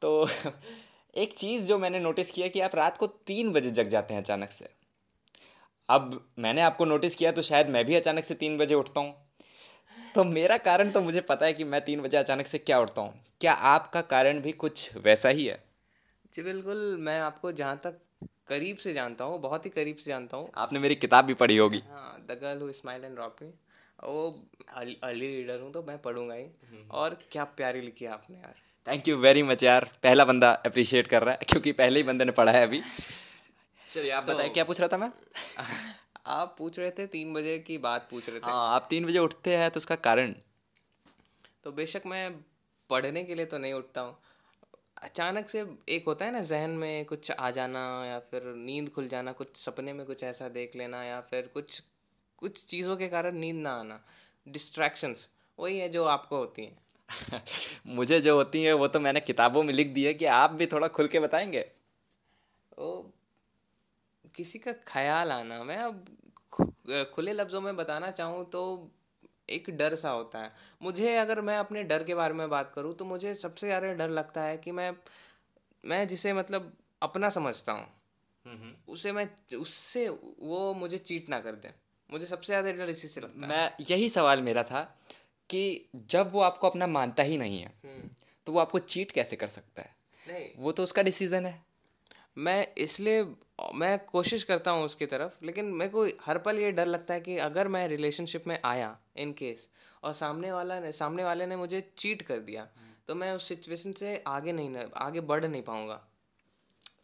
तो 0.03 0.29
एक 1.17 1.33
चीज़ 1.33 1.67
जो 1.67 1.79
मैंने 1.79 2.01
नोटिस 2.01 2.31
किया 2.31 2.49
कि 2.49 2.61
आप 2.61 2.75
रात 2.75 2.97
को 2.99 3.07
तीन 3.27 3.53
बजे 3.53 3.71
जग 3.71 3.89
जाते 3.89 4.15
हैं 4.15 4.21
अचानक 4.23 4.51
से। 4.51 4.69
अब 5.89 6.21
मैंने 6.39 6.63
आपको 6.63 6.85
नोटिस 6.85 7.15
किया 7.15 7.33
तो 7.33 7.43
शायद 7.43 7.69
मैं 7.69 7.85
भी 7.85 7.95
अचानक 7.95 8.25
से 8.25 8.35
तीन 8.35 8.59
बजे 8.59 8.75
उठता 8.75 9.01
हूँ। 9.01 9.15
तो 10.15 10.25
मेरा 10.25 10.57
कारण 10.59 10.91
तो 10.91 11.01
मुझे 11.01 11.21
पता 11.21 11.47
है 11.47 11.53
कि 11.53 11.65
मैं 11.65 11.81
तीन 11.81 12.01
बजे 12.03 12.17
अचानक 12.17 12.47
से 12.47 12.59
क्या 12.59 12.79
उठता 12.81 13.03
हूँ। 13.03 13.15
क्या 13.41 13.53
आपका 13.73 14.01
कारण 14.13 14.41
भी 14.41 14.53
कुछ 14.53 14.97
वैसा 15.05 15.29
ही 15.29 15.45
है? 15.47 15.59
जी 16.35 16.43
बिल्कुल 16.43 16.97
मैं 17.01 17.19
आपको 17.21 17.53
जहाँ 17.53 17.77
तक 17.85 17.99
करीब 18.49 18.77
से 18.77 18.93
जानता 18.95 19.25
हूँ 19.25 19.41
बहुत 19.41 19.67
ही 19.67 19.71
करीब 19.71 19.97
से 19.97 20.11
जानता 20.11 20.37
हूँ। 20.37 20.51
आपने 20.57 20.79
मेरी 20.79 20.95
किताब 20.95 21.25
भी 21.25 21.35
पढ़ी 21.35 21.57
होगी। 21.57 21.83
हाँ 21.91 22.27
the 22.31 22.39
girl 22.43 22.61
who 22.63 22.73
smile 22.73 23.05
and 23.05 23.19
rock 23.19 23.37
me. 23.43 23.53
वो 24.05 24.29
अर्ली 24.75 25.27
रीडर 25.27 25.61
हूँ 25.61 25.73
तो 25.73 25.83
मैं 25.83 25.99
पढ़ूँगा 26.03 26.35
ही। 26.35 26.47
और 26.91 27.19
क्या 27.33 27.45
प्यारी 27.57 27.81
लिखी 27.81 28.05
है 28.05 28.11
आपने 28.11 28.37
यार। 28.37 28.55
थैंक 28.87 29.09
यू 29.09 29.17
वेरी 29.17 29.43
मच 29.43 29.63
यार। 29.63 29.85
पहला 30.03 30.25
बंदा 30.25 30.51
अप्रिशिएट 30.67 31.07
कर 31.07 31.23
रहा 31.23 31.35
है 31.35 31.47
क्योंकि 31.49 31.73
पहले 31.73 32.01
ही 32.01 32.03
बंदे 32.03 32.25
ने 32.25 32.33
पढ़ा 32.33 32.53
है 32.53 32.63
अभी। 32.67 32.81
चलिए 33.95 34.11
आप 34.11 34.25
बताइए 34.25 34.49
क्या 34.49 34.65
पूछ 34.65 34.81
रहा 34.81 34.89
था 34.89 34.97
मैं? 34.97 35.11
आप 36.31 36.55
पूछ 36.59 36.79
रहे 36.79 36.91
थे 36.91 37.07
तीन 37.07 37.35
बजे 37.35 37.59
की 37.59 37.79
बात 37.79 38.09
पूछ 38.11 38.29
रहे 38.29 38.39
थे। 38.39 38.47
हाँ 38.47 38.75
आप 38.75 38.87
तीन 38.91 39.05
बजे 39.05 39.19
उठते 39.19 39.57
हैं 39.57 39.71
तो 39.71 39.79
उसका 39.79 39.95
कारण? 39.95 40.35
तो 41.65 41.73
बेशक 41.73 42.03
मैं 42.07 42.35
पढ़ने 42.91 43.25
के 43.25 43.35
लिए 43.35 43.47
तो 43.47 43.59
नहीं 43.59 43.73
उठता 43.73 44.01
हूँ। 44.01 44.17
अचानक 45.03 45.51
से 45.51 45.65
एक 45.89 46.05
होता 46.07 46.25
है 46.25 46.33
ना 46.33 46.41
जहन 46.43 46.71
में 46.71 47.05
कुछ 47.05 47.31
आ 47.31 47.51
जाना 47.51 48.05
या 48.07 48.19
फिर 48.19 48.43
नींद 48.45 48.91
खुल 48.91 49.09
जाना 49.09 49.33
कुछ 49.33 49.57
सपने 49.57 49.93
में 49.93 50.07
कुछ 50.07 50.25
ऐसा 50.25 50.49
देख 50.49 50.77
लेना 50.77 51.05
या 51.05 51.21
फिर 51.21 51.51
कुछ 51.55 51.83
कुछ 52.39 52.65
चीज़ों 52.65 52.97
के 52.97 53.09
कारण 53.09 53.37
नींद 53.37 53.57
ना 53.57 53.71
आना। 53.71 54.01
डिस्ट्रैक्शंस 54.49 55.29
वही 55.59 55.79
है 55.79 55.89
जो 55.89 56.05
आपको 56.05 56.37
होती 56.37 56.65
हैं। 56.65 57.43
मुझे 57.87 58.21
जो 58.21 58.35
होती 58.35 58.63
है 58.63 58.73
वो 58.73 58.89
तो 58.89 59.01
मैंने 59.01 59.21
किताबों 59.21 59.63
में 59.63 59.75
लिख 59.75 59.89
दी 59.89 60.05
है 60.05 60.15
कि 60.15 60.25
आप 60.25 60.51
भी 60.51 60.67
थोड़ा 60.67 60.89
खुल 60.89 61.09
के 61.09 61.21
बताएँगे? 61.21 61.71
वो 62.79 63.11
किसी 64.35 64.59
का 64.59 64.73
ख्याल 64.87 65.33
आना। 65.33 65.63
मैं 65.65 65.77
अब 65.79 66.05
खुले 67.15 67.33
लफ्ज़ों 67.33 67.61
में 67.61 67.77
बताना 67.77 68.11
चाहूँ 68.11 68.45
तो 68.51 68.63
एक 69.49 69.71
डर 69.79 69.95
सा 69.95 70.11
होता 70.11 70.39
है। 70.39 70.51
मुझे 70.83 71.17
अगर 71.17 71.41
मैं 71.41 71.57
अपने 71.59 71.83
डर 71.85 72.05
के 72.05 72.15
बारे 72.15 72.35
में 72.35 72.49
बात 72.51 72.73
करूँ 72.75 72.95
तो 72.95 73.05
मुझे 73.05 73.35
सबसे 73.37 73.67
ज़्यादा 73.67 73.93
डर 73.95 74.09
लगता 74.11 74.43
है 74.43 74.57
कि 74.57 74.73
मैं 74.73 74.93
मैं 75.85 76.07
जिसे 76.09 76.33
मतलब 76.33 76.73
अपना 77.03 77.29
समझता 77.31 77.73
हूँ 77.73 77.87
उसे 78.89 79.13
मैं 79.13 79.29
उससे 79.57 80.09
वो 80.09 80.73
मुझे 80.75 80.99
चीट 81.01 81.29
ना 81.29 81.41
कर 81.41 81.53
दे। 81.55 81.73
मुझे 82.11 82.27
सबसे 82.27 82.47
ज़्यादा 82.47 82.73
डर 82.73 82.91
इसी 82.91 83.09
से 83.09 83.21
लगता 83.21 83.41
है। 83.43 83.49
मैं 83.49 83.71
यही 83.91 84.09
सवाल 84.11 84.41
मेरा 84.43 84.63
था 84.63 84.83
कि 85.51 85.63
जब 86.11 86.31
वो 86.33 86.41
आपको 86.43 86.69
अपना 86.69 86.87
मानता 86.89 87.23
ही 87.23 87.37
नहीं 87.39 87.61
है 87.61 87.73
हम्म, 87.85 88.09
तो 88.47 88.53
वो 88.53 88.61
आपको 88.61 88.79
चीट 88.79 89.11
कैसे 89.11 89.37
कर 89.37 89.49
सकता 89.49 89.83
है? 89.83 89.91
नहीं। 90.27 90.49
वो 90.59 90.73
तो 90.73 90.83
उसका 90.83 91.03
डिसीज़न 91.03 91.47
है। 91.47 91.59
मैं 92.39 92.67
इसलिए 92.79 93.23
मैं 93.75 93.99
कोशिश 94.07 94.43
करता 94.43 94.71
हूँ 94.71 94.85
उसकी 94.85 95.07
तरफ़, 95.07 95.45
लेकिन 95.45 95.65
मेरे 95.65 95.91
को 95.91 96.07
हर 96.25 96.39
पल 96.39 96.59
ये 96.59 96.71
डर 96.73 96.87
लगता 96.87 97.15
है 97.15 97.21
कि 97.21 97.37
अगर 97.39 97.69
मैं 97.69 97.87
रिलेशनशिप 97.89 98.47
में 98.47 98.59
आया 98.65 98.97
इन 99.17 99.33
केस 99.33 99.67
और 100.05 100.13
सामने 100.13 100.53
वाला 100.53 100.79
ने, 100.81 100.93
सामने 100.93 101.25
वाले 101.25 101.47
ने 101.47 101.57
मुझे 101.57 101.83
चीट 101.99 102.23
कर 102.23 102.39
दिया 102.41 102.67
तो 103.09 103.15
मैं 103.15 103.33
उस 103.33 103.49
सिचुएशन 103.49 103.93
से 103.93 104.23
आगे 104.27 104.53
नहीं 104.53 104.77
आगे 104.97 105.21
बढ़ 105.23 105.45
नहीं 105.45 105.63
पाऊँगा। 105.63 106.01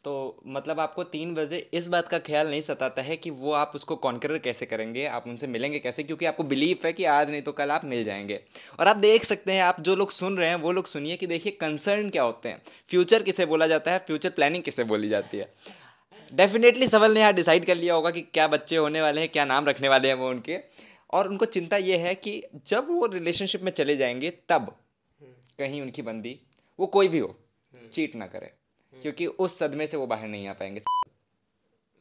तो 0.05 0.43
मतलब 0.47 0.81
आपको 0.81 1.05
तीन 1.05 1.35
बजे 1.35 1.59
इस 1.75 1.87
बात 1.89 2.09
का 2.09 2.19
ख्याल 2.19 2.51
नहीं 2.51 2.61
सताता 2.61 3.03
है 3.03 3.17
कि 3.17 3.31
वो 3.31 3.53
आप 3.53 3.73
उसको 3.75 3.97
कॉन्करर 3.97 4.39
कैसे 4.39 4.67
करेंगे, 4.67 5.07
आप 5.07 5.25
उनसे 5.27 5.47
मिलेंगे 5.47 5.79
कैसे? 5.79 6.03
क्योंकि 6.03 6.27
आपको 6.27 6.45
बिलीव 6.45 6.87
है 6.87 6.93
कि 6.93 7.05
आज 7.05 7.31
नहीं 7.31 7.43
तो 7.43 7.53
कल 7.53 7.71
आप 7.71 7.85
मिल 7.85 8.05
जाएँगे। 8.05 8.41
और 8.81 8.89
आप 8.89 8.97
देख 8.97 9.25
सकते 9.25 9.53
हैं, 9.53 9.63
आप 9.63 9.81
जो 9.81 9.97
लोग 9.97 10.11
सुन 10.11 10.37
रहे 10.39 10.49
हैं, 10.49 10.57
वो 10.57 10.73
लोग 10.73 10.87
सुनिए 10.87 11.17
कि 11.17 11.27
देखिए 11.27 11.53
कंसर्न 11.53 12.11
क्या 12.11 12.23
होते 12.23 12.49
हैं। 12.49 12.63
फ्यूचर 12.87 13.23
किसे 13.23 13.47
बोला 13.47 13.67
जाता 13.67 13.91
है? 13.91 13.99
फ्यूचर 13.99 14.31
प्लानिंग 14.31 14.63
किसे 14.63 14.85
बोली 14.85 15.09
जाती 15.09 15.39
है? 15.39 15.51
डेफिनेटली 16.33 16.89
सवल 16.89 17.13
ने 17.13 17.21
यहाँ 17.21 17.33
डिसाइड 17.33 17.67
कर 17.67 17.75
लिया 17.75 17.95
होगा 17.95 18.11
कि 18.11 18.21
क्या 18.21 18.47
बच्चे 18.49 18.77
होने 18.77 19.03
वाले 19.03 19.21
हैं 19.21 19.29
क्या 19.29 19.45
नाम 19.45 19.67
रखने 19.67 19.89
वाले 19.89 20.09
हैं 20.09 20.15
वो 20.15 20.29
उनके। 20.31 20.59
और 21.11 21.29
उनको 21.29 21.45
चिंता 21.47 21.77
ये 21.77 21.97
है 21.97 22.15
कि 22.15 22.43
जब 22.67 22.89
वो 22.89 23.07
रिलेशनशिप 23.07 23.63
में 23.63 23.73
चले 23.73 23.97
जाएँगे 23.97 24.31
तब 24.49 24.75
कहीं 25.59 25.81
उनकी 25.83 26.03
बंदी 26.03 26.39
वो 26.79 26.87
कोई 26.87 27.09
भी 27.09 27.19
हो 27.19 27.35
चीट 27.93 28.15
ना 28.17 28.27
करे। 28.27 28.53
क्योंकि 28.95 29.27
उस 29.27 29.59
सदमे 29.59 29.87
से 29.87 29.97
वो 29.97 30.07
बाहर 30.07 30.29
नहीं 30.29 30.49
आ 30.49 30.53
पाएँगे। 30.53 30.81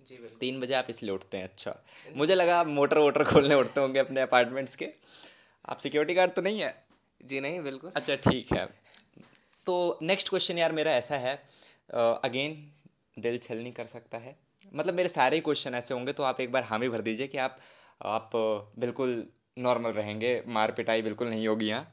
जी 0.09 0.15
तीन 0.39 0.59
बजे 0.59 0.73
आप 0.73 0.85
इसलिए 0.89 1.11
उठते 1.11 1.37
हैं 1.37 1.43
अच्छा। 1.43 1.75
मुझे 2.17 2.35
लगा 2.35 2.59
आप 2.59 2.67
मोटर 2.67 2.97
वोटर 2.97 3.23
खोलने 3.23 3.55
उठते 3.55 3.79
होंगे 3.79 3.99
अपने 3.99 4.21
अपार्टमेंट्स 4.21 4.75
के। 4.75 4.89
आप 5.69 5.77
सिक्योरिटी 5.77 6.13
गार्ड 6.13 6.31
तो 6.31 6.41
नहीं 6.41 6.59
है? 6.59 6.73
जी 7.25 7.39
नहीं 7.39 7.61
बिल्कुल। 7.63 7.91
अच्छा 7.95 8.15
ठीक 8.15 8.51
है। 8.53 8.65
तो 9.65 9.99
नेक्स्ट 10.01 10.29
क्वेश्चन 10.29 10.57
यार 10.57 10.71
मेरा 10.71 10.91
ऐसा 10.91 11.15
है। 11.17 11.35
अगेन 11.93 12.55
दिल 13.19 13.37
छल 13.37 13.57
नहीं 13.57 13.73
कर 13.73 13.85
सकता 13.85 14.17
है। 14.17 14.35
मतलब 14.75 14.93
मेरे 14.93 15.09
सारे 15.09 15.39
क्वेश्चन 15.39 15.75
ऐसे 15.75 15.93
होंगे 15.93 16.13
तो 16.13 16.23
आप 16.23 16.39
एक 16.41 16.51
बार 16.51 16.63
हामी 16.63 16.89
भर 16.89 17.01
दीजिए 17.01 17.27
कि 17.27 17.37
आप 17.37 17.57
आप 18.01 18.31
बिल्कुल 18.79 19.23
नॉर्मल 19.57 19.91
रहेंगे 19.91 20.41
मार 20.47 20.71
पिटाई 20.71 21.01
बिल्कुल 21.01 21.27
नहीं 21.29 21.47
होगी 21.47 21.67
यहाँ। 21.67 21.91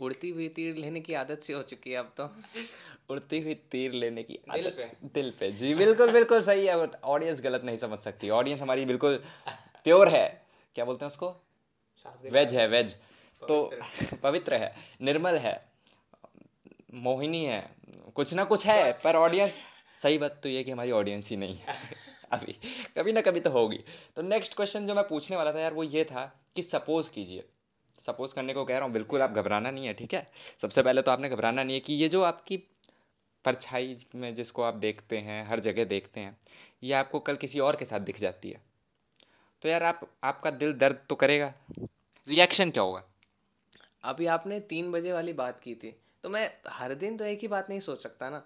उड़ती 0.00 0.28
हुई 0.30 0.48
तीर 0.48 0.74
लेने 0.74 1.00
की 1.00 1.14
आदत 1.14 1.40
सी 1.42 1.52
हो 1.52 1.62
चुकी 1.62 1.90
है 1.90 1.96
अब 1.96 2.12
तो। 2.16 2.28
उड़ती 3.10 3.40
हुई 3.40 3.54
तीर 3.54 3.92
लेने 3.92 4.22
की 4.22 4.38
दिल 4.52 4.66
आदत 4.66 4.76
पे। 4.78 5.08
दिल 5.14 5.30
पे। 5.40 5.50
जी 5.52 5.74
बिल्कुल 5.74 6.10
बिल्कुल 6.12 6.42
सही 6.42 6.66
है। 6.66 6.76
ऑडियंस 6.86 7.40
गलत 7.40 7.64
नहीं 7.64 7.76
समझ 7.76 7.98
सकती। 7.98 8.30
ऑडियंस 8.30 8.60
हमारी 8.60 8.84
बिल्कुल 8.84 9.16
प्योर 9.84 10.08
है। 10.08 10.26
क्या 10.74 10.84
बोलते 10.84 11.04
हैं 11.04 11.10
उसको? 11.10 11.36
वेज 12.24 12.54
है 12.54 12.66
वेज 12.68 12.96
तो 13.42 13.56
पवित्र 14.22 14.54
है। 14.54 14.74
निर्मल 15.02 15.36
है। 15.38 15.56
मोहिनी 16.94 17.44
है। 17.44 17.64
कुछ 18.14 18.34
ना 18.34 18.44
कुछ 18.44 18.66
है 18.66 18.92
पर 18.92 19.16
ऑडियंस 19.16 19.56
सही 19.98 20.18
बात 20.18 20.40
तो 20.42 20.48
ये 20.48 20.62
कि 20.64 20.70
हमारी 20.70 20.90
ऑडियंस 20.90 21.30
ही 21.30 21.36
नहीं 21.36 21.56
है। 21.56 21.76
अभी 22.32 22.52
कभी 22.98 23.12
ना 23.12 23.20
कभी 23.20 23.40
तो 23.40 23.50
होगी। 23.50 23.80
तो 24.16 24.22
नेक्स्ट 24.22 24.54
क्वेश्चन 24.56 24.86
जो 24.86 24.94
मैं 24.94 25.06
पूछने 25.08 25.36
वाला 25.36 25.52
था 25.52 25.60
यार 25.60 25.72
वो 25.72 25.82
ये 25.84 26.04
था 26.04 26.24
कि 26.56 26.62
सपोज़ 26.62 27.10
कीजिए। 27.10 27.44
सपोज़ 28.00 28.34
करने 28.34 28.52
को 28.54 28.64
कह 28.64 28.74
रहा 28.74 28.84
हूँ 28.84 28.92
बिल्कुल 28.92 29.22
आप 29.22 29.30
घबराना 29.30 29.70
नहीं 29.70 29.86
है 29.86 29.94
ठीक 29.94 30.14
है? 30.14 30.26
सबसे 30.62 30.82
पहले 30.82 31.02
तो 31.02 31.10
आपने 31.10 31.28
घबराना 31.28 31.62
नहीं 31.62 31.74
है 31.74 31.80
कि 31.80 31.94
ये 31.94 32.08
जो 32.08 32.22
आपकी 32.22 32.56
परछाई 33.44 33.96
में 34.14 34.34
जिसको 34.34 34.62
आप 34.62 34.74
देखते 34.74 35.18
हैं 35.18 35.46
हर 35.48 35.60
जगह 35.60 35.84
देखते 35.84 36.20
हैं 36.20 36.36
ये 36.84 36.92
आपको 36.92 37.18
कल 37.18 37.36
किसी 37.36 37.58
और 37.58 37.76
के 37.76 37.84
साथ 37.84 38.00
दिख 38.00 38.18
जाती 38.18 38.50
है। 38.50 38.60
तो 39.62 39.68
यार 39.68 39.82
आप 39.82 40.00
आपका 40.24 40.50
दिल 40.50 40.72
दर्द 40.72 40.98
तो 41.08 41.14
करेगा। 41.14 41.52
रिएक्शन 42.26 42.70
क्या 42.70 42.82
होगा? 42.82 43.02
अभी 44.04 44.26
आपने 44.26 44.60
तीन 44.60 44.92
बजे 44.92 45.12
वाली 45.12 45.32
बात 45.32 45.60
की 45.60 45.74
थी 45.74 45.94
तो 46.22 46.28
मैं 46.28 46.50
हर 46.68 46.94
दिन 46.94 47.16
तो 47.16 47.24
एक 47.24 47.38
ही 47.42 47.48
बात 47.48 47.70
नहीं 47.70 47.80
सोच 47.80 48.02
सकता 48.02 48.30
ना। 48.30 48.42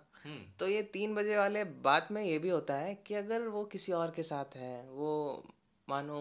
तो 0.58 0.68
ये 0.68 0.82
तीन 0.92 1.14
बजे 1.14 1.36
वाले 1.36 1.64
बात 1.84 2.10
में 2.12 2.22
ये 2.22 2.38
भी 2.38 2.48
होता 2.48 2.74
है 2.74 2.94
कि 3.06 3.14
अगर 3.14 3.46
वो 3.48 3.64
किसी 3.64 3.92
और 3.92 4.10
के 4.16 4.22
साथ 4.22 4.56
है, 4.56 4.82
वो 4.84 5.42
मानो, 5.88 6.18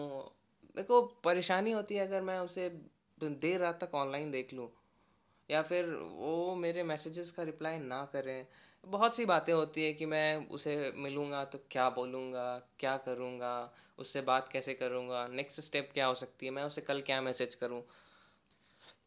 मेरे 0.76 0.86
को 0.86 1.00
परेशानी 1.24 1.72
होती 1.72 1.94
है 1.94 2.06
अगर 2.06 2.22
मैं 2.22 2.38
उसे 2.38 2.68
देर 3.18 3.60
रात 3.60 3.78
तक 3.84 3.94
ऑनलाइन 3.94 4.30
देख 4.30 4.52
लूँ, 4.54 4.68
या 5.50 5.62
फिर 5.62 5.86
वो 6.12 6.54
मेरे 6.56 6.82
मैसेजेस 6.82 7.30
का 7.30 7.42
रिप्लाई 7.42 7.78
ना 7.78 8.04
करें। 8.12 8.46
बहुत 8.84 9.16
सी 9.16 9.24
बातें 9.24 9.52
होती 9.52 9.84
है 9.84 9.92
कि 9.92 10.06
मैं 10.06 10.48
उसे 10.48 10.92
मिलूँगा 10.96 11.44
तो 11.44 11.58
क्या 11.70 11.88
बोलूँगा, 11.90 12.60
क्या 12.80 12.96
करूँगा, 12.96 13.70
उससे 13.98 14.20
बात 14.20 14.48
कैसे 14.48 14.74
करूँगा 14.74 15.26
नेक्स्ट 15.32 15.60
स्टेप 15.60 15.90
क्या 15.94 16.06
हो 16.06 16.14
सकती 16.14 16.46
है, 16.46 16.52
मैं 16.52 16.64
उसे 16.64 16.80
कल 16.80 17.00
क्या 17.00 17.20
मैसेज 17.20 17.54
करूँ? 17.54 17.82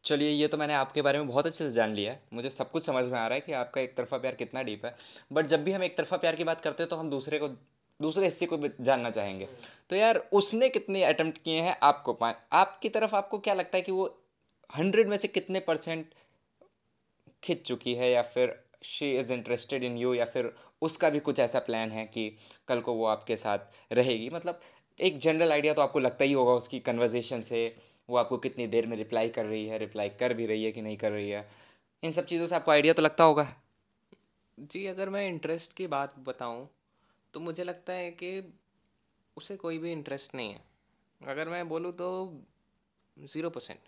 चलिए, 0.06 0.30
ये 0.30 0.46
तो 0.48 0.56
मैंने 0.56 0.74
आपके 0.74 1.02
बारे 1.02 1.18
में 1.18 1.28
बहुत 1.28 1.46
अच्छे 1.46 1.64
से 1.64 1.70
जान 1.70 1.94
लिया 1.94 2.12
है। 2.12 2.20
मुझे 2.32 2.50
सब 2.50 2.70
कुछ 2.70 2.84
समझ 2.84 3.04
में 3.04 3.18
आ 3.18 3.26
रहा 3.26 3.34
है 3.34 3.40
कि 3.40 3.52
आपका 3.52 3.80
एक 3.80 3.96
तरफा 3.96 4.18
प्यार 4.18 4.34
कितना 4.34 4.62
डीप 4.62 4.84
है। 4.84 4.94
बट 5.32 5.46
जब 5.46 5.64
भी 5.64 5.72
हम 5.72 5.82
एक 5.82 5.96
तरफा 5.96 6.16
प्यार 6.16 6.36
की 6.36 6.44
बात 6.44 6.60
करते 6.60 6.82
हैं 6.82 6.90
तो 6.90 6.96
हम 6.96 7.10
दूसरे 7.10 7.38
को, 7.38 7.48
दूसरे 8.00 8.24
हिस्से 8.24 8.46
को 8.46 8.58
जानना 8.80 9.10
चाहेंगे। 9.10 9.48
तो 9.90 9.96
यार, 9.96 10.16
उसने 10.32 10.68
कितने 10.68 11.02
अटेम्प्ट 11.04 11.38
किए 11.38 11.60
हैं 11.60 11.76
आपको 11.82 12.12
पाए 12.12 12.34
आपकी 12.52 12.88
तरफ़ 12.88 13.14
आपको 13.14 13.38
क्या 13.38 13.54
लगता 13.54 13.76
है 13.76 13.82
कि 13.82 13.92
वो 13.92 14.06
हंड्रेड 14.70 15.08
में 15.08 15.16
से 15.16 15.28
कितने 15.28 15.60
परसेंट 15.60 16.06
खिंच 17.42 17.60
चुकी 17.62 17.94
है 17.94 18.10
या 18.10 18.22
फिर 18.22 18.54
she 18.84 19.10
is 19.16 19.32
interested 19.32 19.84
in 19.84 19.96
you 19.96 20.14
या 20.14 20.24
फिर 20.24 20.52
उसका 20.82 21.10
भी 21.10 21.20
कुछ 21.20 21.40
ऐसा 21.40 21.58
प्लान 21.58 21.90
है 21.90 22.04
कि 22.04 22.30
कल 22.68 22.80
को 22.80 22.92
वो 22.92 23.06
आपके 23.06 23.36
साथ 23.36 23.92
रहेगी? 23.92 24.30
मतलब 24.30 24.60
एक 24.98 25.18
जनरल 25.18 25.52
आइडिया 25.52 25.74
तो 25.74 25.82
आपको 25.82 25.98
लगता 25.98 26.24
ही 26.24 26.32
होगा 26.32 26.52
उसकी 26.52 26.80
कन्वर्जेशन 26.80 27.42
से। 27.42 27.66
वो 28.08 28.16
आपको 28.16 28.36
कितनी 28.38 28.66
देर 28.66 28.86
में 28.86 28.96
रिप्लाई 28.96 29.28
कर 29.28 29.44
रही 29.46 29.66
है 29.66 29.78
रिप्लाई 29.78 30.08
कर 30.20 30.34
भी 30.34 30.46
रही 30.46 30.64
है 30.64 30.72
कि 30.72 30.82
नहीं 30.82 30.96
कर 30.96 31.12
रही 31.12 31.30
है। 31.30 31.46
इन 32.02 32.12
सब 32.12 32.24
चीज़ों 32.24 32.46
से 32.46 32.54
आपको 32.54 32.70
आइडिया 32.70 32.94
तो 32.94 33.02
लगता 33.02 33.24
होगा। 33.24 33.46
जी 34.58 34.84
अगर 34.86 35.08
मैं 35.08 35.26
इंटरेस्ट 35.28 35.72
की 35.76 35.86
बात 35.86 36.14
बताऊँ 36.18 36.68
तो 37.34 37.40
मुझे 37.40 37.64
लगता 37.64 37.92
है 37.92 38.10
कि 38.12 38.30
उसे 39.36 39.56
कोई 39.56 39.78
भी 39.78 39.92
इंटरेस्ट 39.92 40.34
नहीं 40.34 40.52
है। 40.52 40.60
अगर 41.28 41.48
मैं 41.48 41.68
बोलूँ 41.68 41.92
तो 41.92 42.08
ज़ीरो 43.26 43.50
परसेंट 43.50 43.78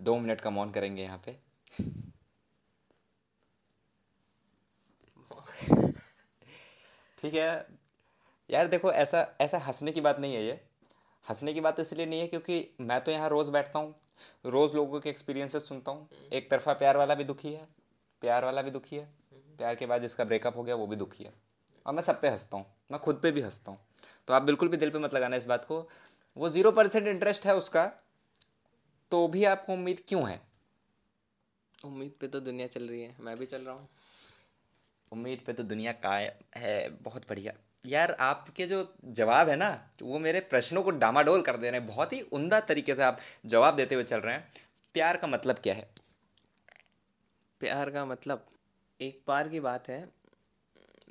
दो 0.00 0.16
मिनट 0.18 0.40
का 0.40 0.50
मौन 0.50 0.70
करेंगे 0.70 1.02
यहाँ 1.02 1.18
पे। 1.26 1.36
ठीक 7.18 7.34
है। 7.34 7.66
यार 8.50 8.66
देखो 8.66 8.92
ऐसा 8.94 9.26
ऐसा 9.40 9.58
हंसने 9.58 9.92
की 9.92 10.00
बात 10.00 10.18
नहीं 10.20 10.34
है 10.34 10.44
ये। 10.44 10.60
हंसने 11.24 11.52
की 11.54 11.60
बात 11.60 11.80
इसलिए 11.80 12.06
नहीं 12.06 12.20
है 12.20 12.26
क्योंकि 12.26 12.64
मैं 12.80 13.00
तो 13.00 13.10
यहाँ 13.10 13.28
रोज़ 13.28 13.50
बैठता 13.50 13.78
हूँ 13.78 13.94
रोज़ 14.46 14.74
लोगों 14.76 15.00
के 15.00 15.10
एक्सपीरियंसेस 15.10 15.68
सुनता 15.68 15.92
हूँ। 15.92 16.08
एक 16.32 16.50
तरफा 16.50 16.72
प्यार 16.74 16.96
वाला 16.96 17.14
भी 17.14 17.24
दुखी 17.24 17.52
है 17.52 17.66
प्यार 18.22 18.44
वाला 18.44 18.62
भी 18.62 18.70
दुखी 18.70 18.96
है 18.96 19.08
प्यार 19.58 19.74
के 19.74 19.86
बाद 19.86 20.00
जिसका 20.02 20.24
ब्रेकअप 20.24 20.56
हो 20.56 20.62
गया 20.62 20.74
वो 20.74 20.86
भी 20.86 20.96
दुखी 20.96 21.24
है। 21.24 21.32
और 21.86 21.94
मैं 21.94 22.02
सब 22.02 22.20
पे 22.20 22.28
हंसता 22.28 22.56
हूँ 22.56 22.66
मैं 22.92 23.00
खुद 23.00 23.20
पे 23.22 23.30
भी 23.30 23.40
हंसता 23.40 23.70
हूँ। 23.70 23.78
तो 24.28 24.34
आप 24.34 24.42
बिल्कुल 24.42 24.68
भी 24.68 24.76
दिल 24.76 24.90
पे 24.90 24.98
मत 24.98 25.14
लगाना 25.14 25.36
इस 25.36 25.46
बात 25.46 25.64
को। 25.64 25.86
वो 26.36 26.48
ज़ीरो 26.48 26.70
परसेंट 26.72 27.06
इंटरेस्ट 27.06 27.46
है 27.46 27.54
उसका 27.56 27.84
तो 29.10 29.26
भी 29.28 29.44
आपको 29.44 29.72
उम्मीद 29.72 30.00
क्यों 30.08 30.28
है? 30.28 30.40
उम्मीद 31.84 32.12
पे 32.20 32.28
तो 32.28 32.40
दुनिया 32.40 32.66
चल 32.66 32.88
रही 32.88 33.02
है 33.02 33.14
मैं 33.20 33.36
भी 33.38 33.46
चल 33.46 33.62
रहा 33.62 33.74
हूँ। 33.74 33.88
उम्मीद 35.12 35.40
पे 35.46 35.52
तो 35.52 35.62
दुनिया 35.64 35.92
कायम 35.92 36.58
है 36.58 36.88
बहुत 37.02 37.28
बढ़िया। 37.28 37.52
यार 37.86 38.12
आपके 38.12 38.66
जो 38.66 38.94
जवाब 39.04 39.48
है 39.48 39.56
ना 39.56 39.88
वो 40.02 40.18
मेरे 40.18 40.40
प्रश्नों 40.40 40.82
को 40.82 40.90
डामाडोल 40.90 41.42
कर 41.42 41.56
दे 41.56 41.70
रहे 41.70 41.80
हैं। 41.80 41.88
बहुत 41.88 42.12
ही 42.12 42.20
उमदा 42.20 42.60
तरीके 42.60 42.94
से 42.94 43.02
आप 43.02 43.18
जवाब 43.46 43.76
देते 43.76 43.94
हुए 43.94 44.04
चल 44.04 44.16
रहे 44.16 44.34
हैं। 44.34 44.52
प्यार 44.94 45.16
का 45.16 45.26
मतलब 45.26 45.58
क्या 45.58 45.74
है? 45.74 45.88
प्यार 47.60 47.90
का 47.90 48.04
मतलब 48.04 48.46
एक 49.00 49.22
बार 49.28 49.48
की 49.48 49.60
बात 49.60 49.88
है 49.88 50.08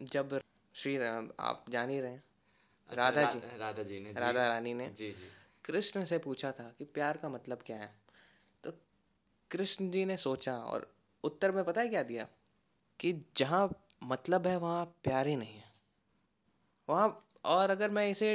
जब 0.02 0.42
श्री 0.76 0.98
राम 0.98 1.30
आप 1.40 1.66
जान 1.70 1.90
ही 1.90 2.02
रहे 2.02 2.12
हैं। 2.12 2.24
अच्छा, 2.90 3.10
राधा 3.10 3.34
जी। 3.34 3.40
राधा 3.58 3.84
जी। 3.84 4.00
ने 4.00 4.14
राधा 4.14 4.48
रानी 4.48 4.74
ने। 4.74 4.90
जी 4.90 5.12
जी। 5.12 5.32
कृष्ण 5.66 6.06
से 6.06 6.18
पूछा 6.18 6.52
था 6.52 6.76
कि 6.78 6.84
प्यार 6.84 7.18
का 7.18 7.30
मतलब 7.30 7.60
क्या 7.66 7.78
है? 7.78 7.92
तो 8.64 8.72
कृष्ण 9.52 9.90
जी 9.90 10.06
ने 10.06 10.18
सोचा 10.18 10.58
और 10.58 10.88
उत्तर 11.24 11.52
में 11.52 11.64
पता 11.64 11.82
है 11.82 11.88
क्या 11.88 12.04
दिया? 12.04 12.28
कि 13.00 13.26
जहाँ 13.38 13.76
मतलब 14.04 14.48
है 14.48 14.58
वहाँ 14.58 14.86
प्यार 14.86 15.28
ही 15.28 15.36
नहीं 15.36 15.56
है। 15.56 15.65
वहाँ 16.90 17.08
और 17.46 17.70
अगर 17.70 17.90
मैं 17.90 18.10
इसे, 18.10 18.34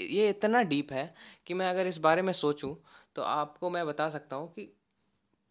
ये 0.00 0.28
इतना 0.28 0.62
डीप 0.64 0.92
है 0.92 1.12
कि 1.46 1.54
मैं 1.54 1.68
अगर 1.70 1.86
इस 1.86 1.98
बारे 1.98 2.22
में 2.22 2.32
सोचूं 2.34 2.74
तो 3.16 3.22
आपको 3.22 3.70
मैं 3.70 3.86
बता 3.86 4.08
सकता 4.10 4.36
हूँ 4.36 4.52
कि 4.54 4.62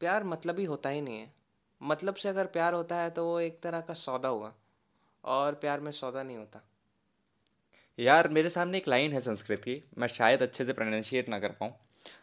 प्यार 0.02 0.24
मतलब 0.24 0.60
ही 0.60 0.66
होता 0.66 0.90
ही 0.90 1.02
नहीं 1.02 1.18
है। 1.18 1.28
मतलब 1.82 2.16
से 2.16 2.30
अगर 2.30 2.46
प्यार 2.48 2.74
होता 2.74 2.96
है 2.96 3.10
तो 3.10 3.26
वो 3.26 3.40
एक 3.40 3.60
तरह 3.64 3.82
का 3.82 3.94
सौदा 3.96 4.30
हुआ, 4.30 4.52
और 5.24 5.54
प्यार 5.56 5.80
में 5.80 5.92
सौदा 5.92 6.24
नहीं 6.24 6.38
होता। 6.38 6.62
यार, 7.98 8.28
मेरे 8.30 8.50
सामने 8.50 8.78
एक 8.78 8.88
लाइन 8.88 9.14
है 9.14 9.22
संस्कृत 9.22 9.60
की 9.60 9.82
मैं 9.98 10.08
शायद 10.08 10.42
अच्छे 10.42 10.66
से 10.66 10.74
प्रोनाउंशिएट 10.74 11.30
ना 11.30 11.40
कर 11.40 11.52
पाऊँ, 11.52 11.72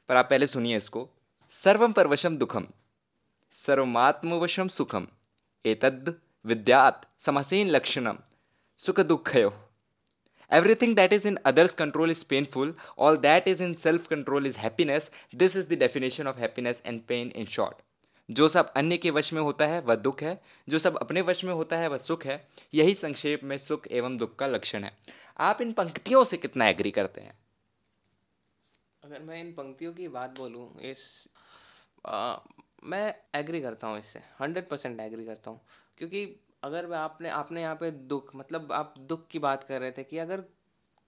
पर 0.08 0.16
आप 0.16 0.28
पहले 0.30 0.46
सुनिए 0.46 0.76
इसको। 0.76 1.08
सर्वम 1.52 1.92
परवशम 1.92 2.36
दुखम 2.36 2.66
सर्वमात्मवशम 3.54 4.68
सुखम 4.70 5.06
एतद् 5.64 6.10
विद्यात 6.44 7.06
समसेन 7.18 7.70
लक्षणम 7.70 8.18
सुख 8.78 9.00
दुखयो 9.02 9.52
Everything 10.50 10.94
that 10.94 11.12
is 11.12 11.26
in 11.26 11.38
others' 11.44 11.74
control 11.74 12.10
is 12.10 12.22
painful. 12.24 12.72
All 12.96 13.16
that 13.18 13.46
is 13.46 13.60
in 13.60 13.74
self 13.76 14.08
control 14.08 14.46
is 14.46 14.56
happiness. 14.56 15.10
This 15.34 15.56
is 15.56 15.66
the 15.66 15.76
definition 15.76 16.26
of 16.26 16.36
happiness 16.36 16.82
and 16.82 17.06
pain 17.06 17.30
in 17.32 17.46
short. 17.46 17.82
जो 18.28 18.48
सब 18.48 18.72
अन्य 18.76 18.96
के 18.96 19.10
वश 19.10 19.32
में 19.32 19.40
होता 19.42 19.66
है 19.66 19.80
वह 19.80 19.94
दुख 19.96 20.22
है 20.22 20.38
जो 20.68 20.78
सब 20.78 20.96
अपने 20.96 21.20
वश 21.22 21.44
में 21.44 21.52
होता 21.52 21.76
है 21.78 21.88
वह 21.88 21.96
सुख 21.96 22.24
है 22.26 22.40
यही 22.74 22.94
संक्षेप 22.94 23.44
में 23.44 23.56
सुख 23.58 23.86
एवं 23.90 24.16
दुख 24.18 24.34
का 24.38 24.46
लक्षण 24.46 24.84
है 24.84 24.92
आप 25.40 25.60
इन 25.62 25.72
पंक्तियों 25.72 26.24
से 26.24 26.36
कितना 26.36 26.68
एग्री 26.68 26.90
करते 26.90 27.20
हैं 27.20 27.34
अगर 29.04 29.22
मैं 29.22 29.40
इन 29.40 29.52
पंक्तियों 29.52 29.92
की 29.92 30.08
बात 30.08 30.38
बोलूँ 30.38 30.68
इस 30.90 31.06
आ, 32.04 32.36
मैं 32.84 33.14
एग्री 33.34 33.60
करता 33.60 33.88
हूँ 33.88 33.98
इससे 33.98 34.22
हंड्रेड 34.40 34.68
परसेंट 34.68 35.00
एग्री 35.00 35.24
करता 35.26 35.50
हूँ 35.50 35.60
क्योंकि 35.98 36.24
अगर 36.66 36.87
मैं 36.87 36.99
आपने 36.99 37.28
आपने 37.30 37.61
यहाँ 37.61 37.75
पे 37.76 37.90
दुख 38.11 38.30
मतलब 38.37 38.73
आप 38.73 38.94
दुख 39.08 39.26
की 39.30 39.38
बात 39.38 39.64
कर 39.64 39.80
रहे 39.80 39.90
थे 39.90 40.02
कि 40.04 40.18
अगर 40.18 40.42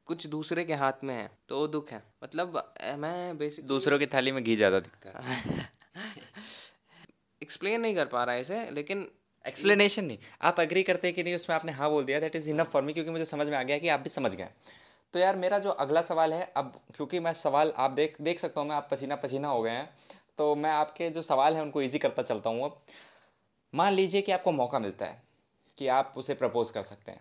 कुछ 0.08 0.26
दूसरे 0.26 0.64
के 0.64 0.74
हाथ 0.74 1.04
में 1.04 1.14
है 1.14 1.28
तो 1.48 1.58
वो 1.58 1.66
दुख 1.68 1.90
है। 1.92 2.02
मतलब 2.24 2.62
मैं 2.98 3.38
बेसिक 3.38 3.66
दूसरों 3.66 3.98
की 3.98 4.06
थाली 4.06 4.32
में 4.32 4.42
घी 4.44 4.56
ज़्यादा 4.56 4.80
दिखता 4.80 5.10
है। 5.10 5.36
एक्सप्लेन 7.42 7.80
नहीं 7.80 7.94
कर 7.94 8.04
पा 8.06 8.24
रहा 8.24 8.34
है 8.34 8.40
इसे 8.40 8.70
लेकिन 8.72 9.06
एक्सप्लेनेशन 9.44 10.04
नहीं। 10.04 10.18
आप 10.42 10.60
एग्री 10.60 10.82
करते 10.82 11.08
हैं 11.08 11.14
कि 11.16 11.22
नहीं 11.22 11.34
उसमें 11.34 11.54
आपने 11.56 11.72
हाँ 11.72 11.90
बोल 11.90 12.04
दिया 12.04 12.20
that 12.20 12.36
is 12.36 12.48
enough 12.50 12.70
for 12.72 12.82
me 12.82 12.92
क्योंकि 12.92 13.10
मुझे 13.10 13.24
समझ 13.24 13.48
में 13.48 13.56
आ 13.56 13.62
गया 13.62 13.78
कि 13.78 13.88
आप 13.88 14.00
भी 14.00 14.10
समझ 14.10 14.34
गए। 14.34 14.48
तो 15.14 15.18
यार 15.18 15.36
मेरा 15.36 15.58
जो 15.58 15.70
अगला 15.78 16.02
सवाल 16.02 16.32
है 16.32 16.52
अब 16.56 16.72
क्योंकि 16.96 17.20
मैं 17.20 17.32
सवाल 17.34 17.72
आप 17.76 17.90
देख 17.92 18.20
देख 18.22 18.38
सकता 18.38 18.60
हूँ 18.60 18.68
मैं 18.68 18.76
आप 18.76 18.88
पसीना 18.90 19.16
पसीना 19.16 19.48
हो 19.48 19.62
गए 19.62 19.70
हैं 19.70 19.88
तो 20.38 20.54
मैं 20.56 20.70
आपके 20.72 21.10
जो 21.10 21.22
सवाल 21.24 21.54
हैं 21.54 21.62
उनको 21.62 21.82
इजी 21.82 21.98
करता 21.98 22.22
चलता 22.24 22.50
हूँ 22.50 22.64
अब। 22.64 22.76
मान 23.72 23.92
लीजिए 23.92 24.20
कि 24.22 24.32
आपको 24.32 24.52
मौका 24.52 24.78
मिलता 24.78 25.06
है 25.06 25.26
कि 25.78 25.86
आप 25.86 26.14
उसे 26.16 26.34
प्रपोज 26.34 26.70
कर 26.70 26.82
सकते 26.82 27.12
हैं। 27.12 27.20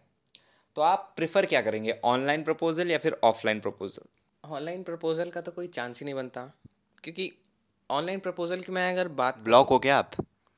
तो 0.75 0.81
आप 0.81 1.13
प्रिफ़र 1.15 1.45
क्या 1.45 1.61
करेंगे 1.61 1.99
ऑनलाइन 2.03 2.43
प्रपोजल 2.43 2.91
या 2.91 2.97
फिर 2.97 3.17
ऑफलाइन 3.23 3.59
प्रपोजल 3.59 4.03
ऑनलाइन 4.45 4.83
प्रपोजल 4.83 5.29
का 5.29 5.41
तो 5.41 5.51
कोई 5.51 5.67
चांस 5.67 5.99
ही 5.99 6.05
नहीं 6.05 6.15
बनता। 6.15 6.41
क्योंकि 7.03 7.31
ऑनलाइन 7.91 8.19
प्रपोजल 8.19 8.61
की 8.61 8.71
मैं 8.71 8.91
अगर 8.91 9.07
बात 9.07 9.37
ब्लॉक 9.37 9.69
हो 9.69 9.79
क्या 9.79 9.97
आप? 9.97 10.11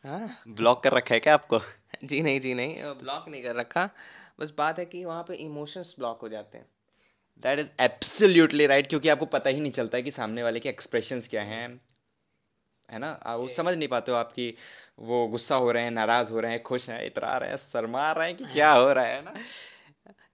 हाँ। 0.05 0.41
ब्लॉक 0.47 0.83
कर 0.83 0.93
रखा 0.93 1.13
है 1.13 1.19
क्या 1.19 1.33
आपको? 1.33 1.59
जी 2.03 2.21
नहीं 2.21 2.39
जी 2.39 2.53
नहीं 2.53 2.75
ब्लॉक 2.83 3.29
नहीं 3.29 3.43
कर 3.43 3.55
रखा। 3.55 3.89
बस 4.39 4.53
बात 4.57 4.79
है 4.79 4.85
कि 4.85 5.05
वहाँ 5.05 5.23
पे 5.23 5.35
इमोशंस 5.35 5.95
ब्लॉक 5.97 6.21
हो 6.21 6.29
जाते 6.29 6.57
हैं। 6.57 6.65
दैट 7.43 7.59
इज़ 7.59 7.69
एब्सोल्युटली 7.79 8.67
राइट 8.67 8.87
क्योंकि 8.87 9.09
आपको 9.09 9.25
पता 9.25 9.49
ही 9.49 9.59
नहीं 9.59 9.71
चलता 9.71 9.97
है 9.97 10.03
कि 10.03 10.11
सामने 10.11 10.43
वाले 10.43 10.59
के 10.59 10.69
एक्सप्रेशंस 10.69 11.27
क्या 11.27 11.41
हैं। 11.41 11.79
है 12.91 12.99
ना? 12.99 13.09
आप 13.23 13.39
वो 13.39 13.47
समझ 13.49 13.75
नहीं 13.75 13.87
पाते 13.87 14.11
हो 14.11 14.17
आपकी 14.17 14.53
वो 14.99 15.27
गुस्सा 15.27 15.55
हो 15.55 15.71
रहे 15.71 15.83
हैं 15.83 15.91
नाराज़ 15.91 16.31
हो 16.31 16.39
रहे 16.39 16.51
हैं 16.51 16.61
खुश 16.63 16.89
हैं 16.89 17.03
इतरा 17.05 17.37
रहे 17.37 17.49
हैं 17.49 17.57
शर्मा 17.59 18.11
रहे 18.11 18.27
हैं 18.27 18.37
कि 18.37 18.45
क्या 18.45 18.71
हो 18.71 18.91
रहा 18.93 19.05
है 19.05 19.21
ना? 19.21 19.33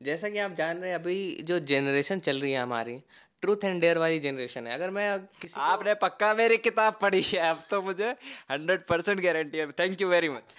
जैसा 0.01 0.29
कि 0.29 0.39
आप 0.39 0.53
जान 0.53 0.77
रहे 0.77 0.89
हैं 0.89 0.95
अभी 0.95 1.43
जो 1.43 1.59
जनरेशन 1.61 2.19
चल 2.19 2.39
रही 2.41 2.51
है 2.51 2.61
हमारी 2.61 2.97
ट्रूथ 3.41 3.63
एंड 3.63 3.81
डेयर 3.81 3.97
वाली 3.97 4.19
जनरेशन 4.19 4.67
है। 4.67 4.73
अगर 4.73 4.89
मैं 4.89 5.19
किसी 5.41 5.59
आपने 5.61 5.93
पक्का 5.93 6.33
मेरी 6.33 6.57
किताब 6.59 6.97
पढ़ी 7.01 7.21
है 7.23 7.39
अब 7.49 7.63
तो 7.69 7.81
मुझे 7.81 8.09
हंड्रेड 8.51 8.85
परसेंट 8.85 9.21
गारंटी 9.21 9.57
है। 9.57 9.71
थैंक 9.71 10.01
यू 10.01 10.07
वेरी 10.07 10.29
मच 10.29 10.57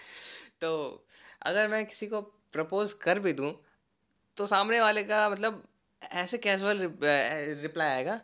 तो 0.61 0.73
अगर 1.43 1.69
मैं 1.69 1.85
किसी 1.87 2.07
को 2.07 2.21
प्रपोज 2.53 2.93
कर 3.03 3.19
भी 3.19 3.33
दूँ 3.33 3.53
तो 4.37 4.47
सामने 4.47 4.81
वाले 4.81 5.03
का 5.05 5.29
मतलब 5.31 5.63
ऐसे 6.03 6.39
कैजुअल 6.39 6.81
रिप्लाई 7.63 7.89
आएगा 7.89 8.21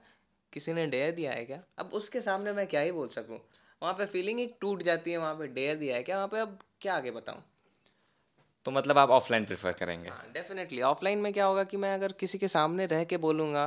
किसी 0.53 0.73
ने 0.73 0.87
डेयर 0.87 1.11
दिया 1.15 1.33
है 1.33 1.45
क्या? 1.45 1.59
अब 1.79 1.91
उसके 1.93 2.21
सामने 2.21 2.53
मैं 2.53 2.67
क्या 2.67 2.81
ही 2.81 2.93
बोल 2.93 3.09
सकूँ? 3.09 3.39
वहाँ 3.83 3.95
पे 3.95 4.07
फीलिंग 4.07 4.41
एक 4.41 4.57
टूट 4.61 4.83
जाती 4.83 5.11
है 5.11 5.19
वहाँ 5.19 5.35
पे 5.35 5.47
डेयर 5.47 5.77
दिया 5.77 5.97
है 5.97 6.03
क्या? 6.03 6.17
वहाँ 6.17 6.29
पे 6.29 6.39
अब 6.39 6.59
क्या 6.81 6.95
आगे 6.95 7.11
बताऊँ? 7.11 7.43
तो 8.65 8.71
मतलब 8.71 8.99
आप 8.99 9.11
ऑफलाइन 9.11 9.45
प्रेफर 9.45 9.73
करेंगे? 9.73 10.09
हाँ 10.09 10.27
डेफिनेटली 10.35 10.81
ऑफलाइन 10.83 11.19
में 11.19 11.33
क्या 11.33 11.45
होगा 11.45 11.65
कि 11.65 11.77
मैं 11.77 11.95
अगर 11.95 12.13
किसी 12.13 12.39
के 12.39 12.49
सामने 12.49 12.87
रह 12.87 13.05
के 13.05 13.17
बोलूँगा 13.17 13.67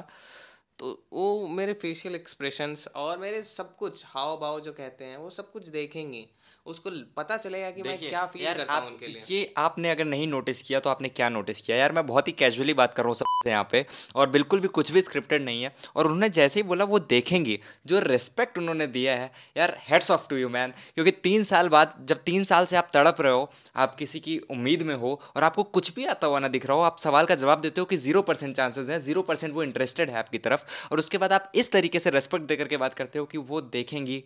तो 0.80 0.88
वो 1.14 1.48
मेरे 1.48 1.74
फेशियल 1.74 2.16
एक्सप्रेशंस 2.16 2.88
और 2.96 3.18
मेरे 3.18 3.44
सब 3.44 3.76
कुछ 3.78 4.04
हाव 4.06 4.38
भाव 4.38 4.60
जो 4.60 4.72
कहते 4.74 5.06
हैं 5.06 5.18
वो 5.18 5.30
सब 5.30 5.52
कुछ 5.52 5.68
देखेंगी। 5.68 6.26
उसको 6.66 6.90
पता 7.18 7.36
चलेगा 7.38 7.70
कि 7.72 7.82
मैं 7.84 7.98
क्या 8.00 8.26
फील 8.26 8.46
करता 8.46 8.74
हूँ 8.74 8.88
उनके 8.88 9.08
लिए। 9.08 9.22
ये 9.30 9.54
आपने 9.58 9.90
अगर 9.90 10.06
नहीं 10.06 10.28
नोटिस 10.28 10.62
किया 10.62 10.80
तो 10.80 10.90
आपने 10.90 11.10
क्या 11.10 11.28
नोटिस 11.30 11.60
किया? 11.62 11.78
यार 11.78 11.92
मैं 11.94 12.06
बहुत 12.08 12.28
ही 12.28 12.34
कैजुअली 12.34 12.74
बात 12.74 12.94
कर 12.94 13.04
रहा 13.04 13.08
हूँ 13.08 13.16
सबसे 13.16 13.50
यहाँ 13.50 13.68
पे 13.72 13.86
और 14.16 14.30
बिल्कुल 14.30 14.60
भी 14.60 14.68
कुछ 14.70 14.92
भी 14.92 15.02
स्क्रिप्टेड 15.02 15.44
नहीं 15.44 15.62
है 15.64 15.74
और 15.96 16.06
उन्होंने 16.06 16.30
जैसे 16.30 16.60
ही 16.60 16.64
बोला 16.68 16.86
वो 16.86 17.00
देखेंगी। 17.02 17.60
जो 17.88 18.00
रिस्पेक्ट 18.02 18.58
उन्होंने 18.58 18.88
दिया 18.88 19.16
है 19.16 19.30
यार 19.58 19.78
heads 19.82 20.10
off 20.12 20.28
to 20.30 20.36
you 20.36 20.50
man 20.50 20.74
क्योंकि 20.96 21.12
तीन 21.24 21.44
साल 21.44 21.70
बाद 21.70 21.94
जब 22.08 22.24
तीन 22.26 22.44
साल 22.44 22.66
से 22.66 22.78
आप 22.78 22.90
तड़प 22.94 23.22
रहे 23.22 23.34
हो 23.34 23.50
आप 23.78 23.96
किसी 23.96 24.20
की 24.20 24.38
उम्मीद 24.52 24.84
में 24.84 24.96
हो 24.96 25.20
और 25.36 25.44
आपको 25.44 25.64
कुछ 25.78 25.94
भी 25.96 26.06
आता 26.08 26.28
हुआ 26.28 26.40
ना 26.40 26.48
दिख 26.48 26.66
रहा 26.66 26.78
हो 26.78 26.84
आप 26.84 26.98
सवाल 27.00 27.26
का 27.26 27.36
जवाब 27.36 27.62
देते 27.62 27.82
हो 27.82 27.86
कि 27.86 27.98
ज़ीरो 27.98 28.22
परसेंट 28.24 28.56
चांसेस 28.56 28.90
हैं 28.90 29.00
ज़ीरो 29.02 29.22
परसेंट 29.22 29.54
वो 29.54 29.64
इंटरेस्टेड 29.64 30.10
है 30.10 30.18
आपकी 30.18 30.38
तरफ़ 30.40 30.92
और 30.92 31.00
उसके 31.00 31.18
बाद 31.18 31.34
आप 31.34 31.52
इस 31.56 31.72
तरीके 31.72 32.00
से 32.00 32.10
रेस्पेक्ट 32.10 32.48
देकर 32.48 32.68
के 32.68 32.78
बात 32.78 32.94
करते 32.94 33.20
हो 33.20 33.26
कि 33.26 33.38
वो 33.40 33.62
देखेंगी। 33.62 34.24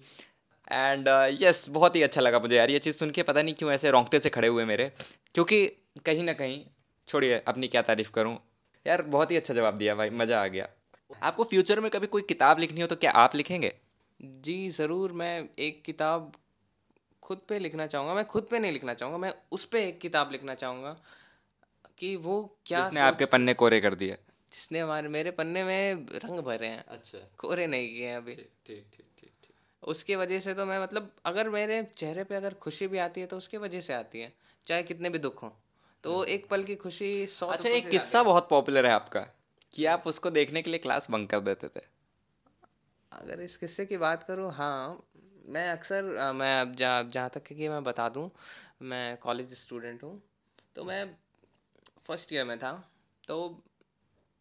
एंड 0.70 1.08
यस 1.42 1.64
uh, 1.64 1.70
बहुत 1.70 1.96
ही 1.96 2.02
अच्छा 2.02 2.22
लगा 2.22 2.40
मुझे 2.40 2.56
यार 2.56 2.70
ये 2.70 2.80
चीज़ 2.80 2.96
सुन 2.96 3.12
के 3.12 3.24
पता 3.24 3.42
नहीं 3.42 3.54
क्यों 3.54 3.72
ऐसे 3.72 3.92
रोंगते 3.92 4.20
से 4.20 4.30
खड़े 4.30 4.48
हुए 4.48 4.66
मेरे 4.66 4.92
क्योंकि 5.36 5.66
कहीं 6.06 6.24
ना 6.24 6.34
कहीं 6.34 6.62
छोड़िए 7.08 7.40
अपनी 7.48 7.68
क्या 7.68 7.82
तारीफ़ 7.82 8.12
करूँ? 8.12 8.38
यार 8.86 9.02
बहुत 9.02 9.32
ही 9.32 9.38
अच्छा 9.38 9.54
जवाब 9.54 9.78
दिया 9.78 9.96
भाई 9.96 10.10
मज़ा 10.10 10.42
आ 10.44 10.48
गया। 10.48 10.68
आपको 11.24 11.44
फ्यूचर 11.44 11.80
में 11.80 11.90
कभी 11.92 12.08
कोई 12.08 12.22
किताब 12.22 12.60
लिखनी 12.60 12.82
हो 12.82 12.88
तो 12.88 12.96
क्या 12.96 13.12
आप 13.18 13.36
लिखेंगे? 13.36 13.72
जी 14.44 14.70
ज़रूर 14.70 15.12
मैं 15.12 15.50
एक 15.60 15.82
किताब 15.86 16.32
खुद 17.24 17.42
पे 17.50 17.60
लिखना 17.60 17.88
चाहूँगा 17.88 18.14
मैं 18.14 18.26
खुद 18.26 18.48
पे 18.52 18.60
नहीं 18.60 18.72
लिखना 18.72 18.94
चाहूँगा 18.94 19.18
मैं 19.18 19.34
उस 19.52 19.66
पर 19.66 19.78
एक 19.78 20.00
किताब 20.00 20.32
लिखना 20.32 20.56
चाहूँगा 20.56 20.96
कि 21.98 22.16
वो 22.16 22.36
क्या 22.66 22.84
जिसने 22.84 23.00
आपके 23.00 23.26
पन्ने 23.26 23.54
कोरे 23.54 23.80
कर 23.82 23.96
दिए। 23.96 24.18
जिसने 24.54 24.80
हमारे 24.80 25.08
मेरे 25.08 25.32
पन्ने 25.32 25.64
में 25.64 26.06
रंग 26.16 26.40
भरे 26.40 26.68
हैं। 26.68 26.84
अच्छा। 26.88 27.28
कोरे 27.38 27.68
नहीं 27.68 27.90
किए 27.90 28.08
हैं 28.08 28.18
अभी। 28.18 28.36
ठीक 28.36 28.86
ठीक। 28.96 29.06
उसके 29.84 30.16
वजह 30.16 30.40
से 30.40 30.54
तो 30.54 30.66
मैं 30.66 30.80
मतलब 30.80 31.12
अगर 31.26 31.50
मेरे 31.50 31.84
चेहरे 31.98 32.24
पे 32.24 32.36
अगर 32.36 32.54
खुशी 32.54 32.88
भी 32.88 32.98
आती 32.98 33.22
है 33.22 33.28
तो 33.28 33.38
उसके 33.38 33.58
वजह 33.58 33.80
से 33.80 33.94
आती 33.94 34.20
है 34.20 34.32
चाहे 34.68 34.84
कितने 34.84 35.10
भी 35.10 35.20
दुख 35.20 35.44
हों। 35.44 35.50
तो 36.04 36.24
एक 36.26 36.48
पल 36.50 36.63
की 36.63 36.76
खुशी 36.76 37.28
सौ 37.28 37.48
अच्छा 37.48 37.70
एक 37.70 37.89
किस्सा 37.89 38.24
बहुत 38.24 38.48
पॉपुलर 38.50 38.86
है 38.86 38.92
आपका 38.92 39.20
कि 39.74 39.86
आप 39.86 40.08
उसको 40.08 40.30
देखने 40.32 40.62
के 40.62 40.70
लिए 40.70 40.80
क्लास 40.80 41.10
बंक 41.12 41.30
कर 41.30 41.39
देते 41.39 41.68
थे। 41.68 41.82
अगर 43.12 43.42
इस 43.42 43.58
किस्से 43.58 43.86
की 43.86 43.98
बात 43.98 44.24
करूँ 44.24 44.52
हाँ 44.54 44.98
मैं 45.46 45.70
अक्सर 45.72 46.32
मैं 46.36 46.60
अब 46.62 46.76
जहाँ 46.76 47.04
जहाँ 47.04 47.30
तक 47.30 47.44
कि 47.44 47.70
मैं 47.70 47.84
बता 47.84 48.08
दूँ 48.10 48.30
मैं 48.82 49.18
कॉलेज 49.18 49.54
स्टूडेंट 49.54 50.04
हूँ 50.04 50.22
तो 50.76 50.84
मैं 50.84 51.04
फ़र्स्ट 52.08 52.34
ईयर 52.34 52.46
में 52.46 52.58
था 52.60 52.72
तो 53.28 53.38